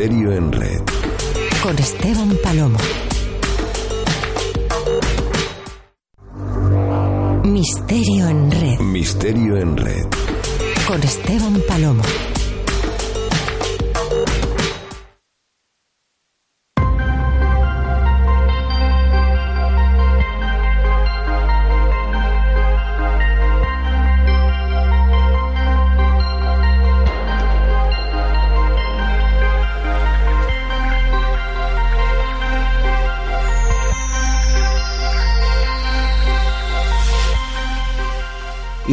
[0.00, 0.80] Misterio en red.
[1.62, 2.78] Con Esteban Palomo.
[7.44, 8.78] Misterio en red.
[8.78, 10.06] Misterio en red.
[10.88, 12.02] Con Esteban Palomo.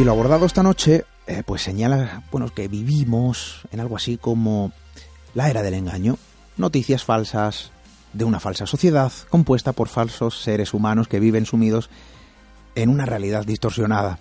[0.08, 4.72] Lo abordado esta noche, eh, pues señala, bueno, que vivimos en algo así como
[5.34, 6.16] la era del engaño,
[6.56, 7.72] noticias falsas
[8.14, 11.90] de una falsa sociedad compuesta por falsos seres humanos que viven sumidos
[12.74, 14.18] en una realidad distorsionada.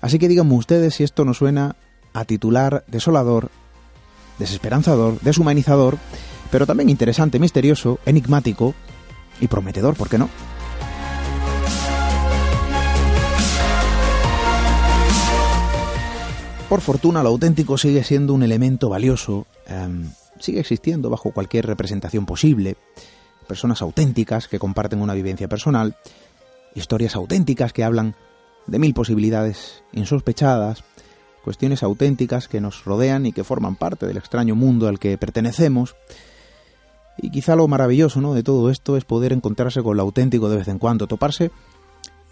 [0.00, 1.76] Así que díganme ustedes si esto nos suena
[2.14, 3.50] a titular desolador,
[4.38, 5.98] desesperanzador, deshumanizador,
[6.50, 8.74] pero también interesante, misterioso, enigmático
[9.38, 10.30] y prometedor, ¿por qué no?
[16.74, 20.10] Por fortuna, lo auténtico sigue siendo un elemento valioso, em,
[20.40, 22.76] sigue existiendo bajo cualquier representación posible,
[23.46, 25.94] personas auténticas que comparten una vivencia personal,
[26.74, 28.16] historias auténticas que hablan
[28.66, 30.82] de mil posibilidades insospechadas,
[31.44, 35.94] cuestiones auténticas que nos rodean y que forman parte del extraño mundo al que pertenecemos.
[37.18, 38.34] Y quizá lo maravilloso ¿no?
[38.34, 41.52] de todo esto es poder encontrarse con lo auténtico de vez en cuando, toparse,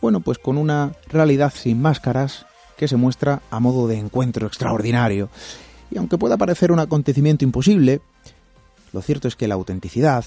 [0.01, 2.45] bueno, pues con una realidad sin máscaras
[2.77, 5.29] que se muestra a modo de encuentro extraordinario.
[5.91, 8.01] Y aunque pueda parecer un acontecimiento imposible,
[8.93, 10.25] lo cierto es que la autenticidad,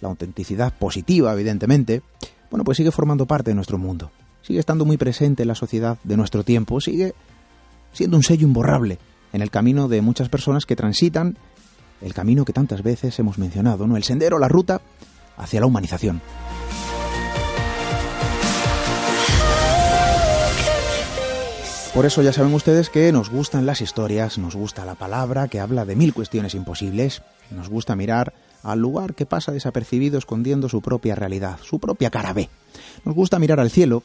[0.00, 2.02] la autenticidad positiva, evidentemente,
[2.50, 4.10] bueno, pues sigue formando parte de nuestro mundo,
[4.42, 7.14] sigue estando muy presente en la sociedad de nuestro tiempo, sigue
[7.92, 8.98] siendo un sello imborrable
[9.32, 11.36] en el camino de muchas personas que transitan
[12.00, 13.96] el camino que tantas veces hemos mencionado, ¿no?
[13.96, 14.80] El sendero, la ruta
[15.36, 16.20] hacia la humanización.
[21.94, 25.58] Por eso ya saben ustedes que nos gustan las historias, nos gusta la palabra que
[25.58, 27.20] habla de mil cuestiones imposibles,
[27.50, 28.32] nos gusta mirar
[28.62, 32.48] al lugar que pasa desapercibido escondiendo su propia realidad, su propia cara B.
[33.04, 34.04] Nos gusta mirar al cielo,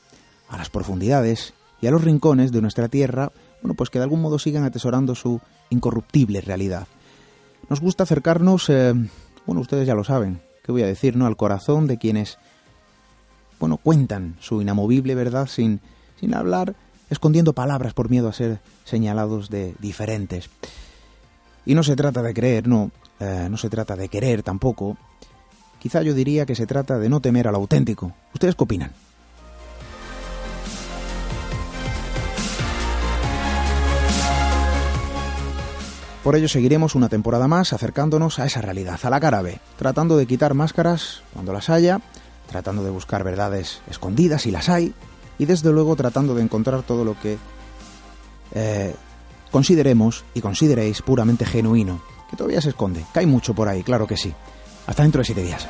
[0.49, 3.31] a las profundidades y a los rincones de nuestra tierra,
[3.61, 6.87] bueno, pues que de algún modo sigan atesorando su incorruptible realidad.
[7.69, 8.93] Nos gusta acercarnos, eh,
[9.45, 11.27] bueno, ustedes ya lo saben, ¿qué voy a decir, no?
[11.27, 12.39] Al corazón de quienes,
[13.59, 15.81] bueno, cuentan su inamovible verdad sin,
[16.19, 16.75] sin hablar
[17.09, 20.49] escondiendo palabras por miedo a ser señalados de diferentes.
[21.65, 24.97] Y no se trata de creer, no, eh, no se trata de querer tampoco.
[25.79, 28.11] Quizá yo diría que se trata de no temer al auténtico.
[28.33, 28.91] ¿Ustedes qué opinan?
[36.25, 40.17] Por ello seguiremos una temporada más acercándonos a esa realidad, a la cara B, tratando
[40.17, 42.01] de quitar máscaras cuando las haya,
[42.49, 44.95] tratando de buscar verdades escondidas si las hay,
[45.37, 47.37] y desde luego tratando de encontrar todo lo que
[48.53, 48.95] eh,
[49.51, 54.07] consideremos y consideréis puramente genuino, que todavía se esconde, que hay mucho por ahí, claro
[54.07, 54.33] que sí.
[54.87, 55.67] Hasta dentro de siete días.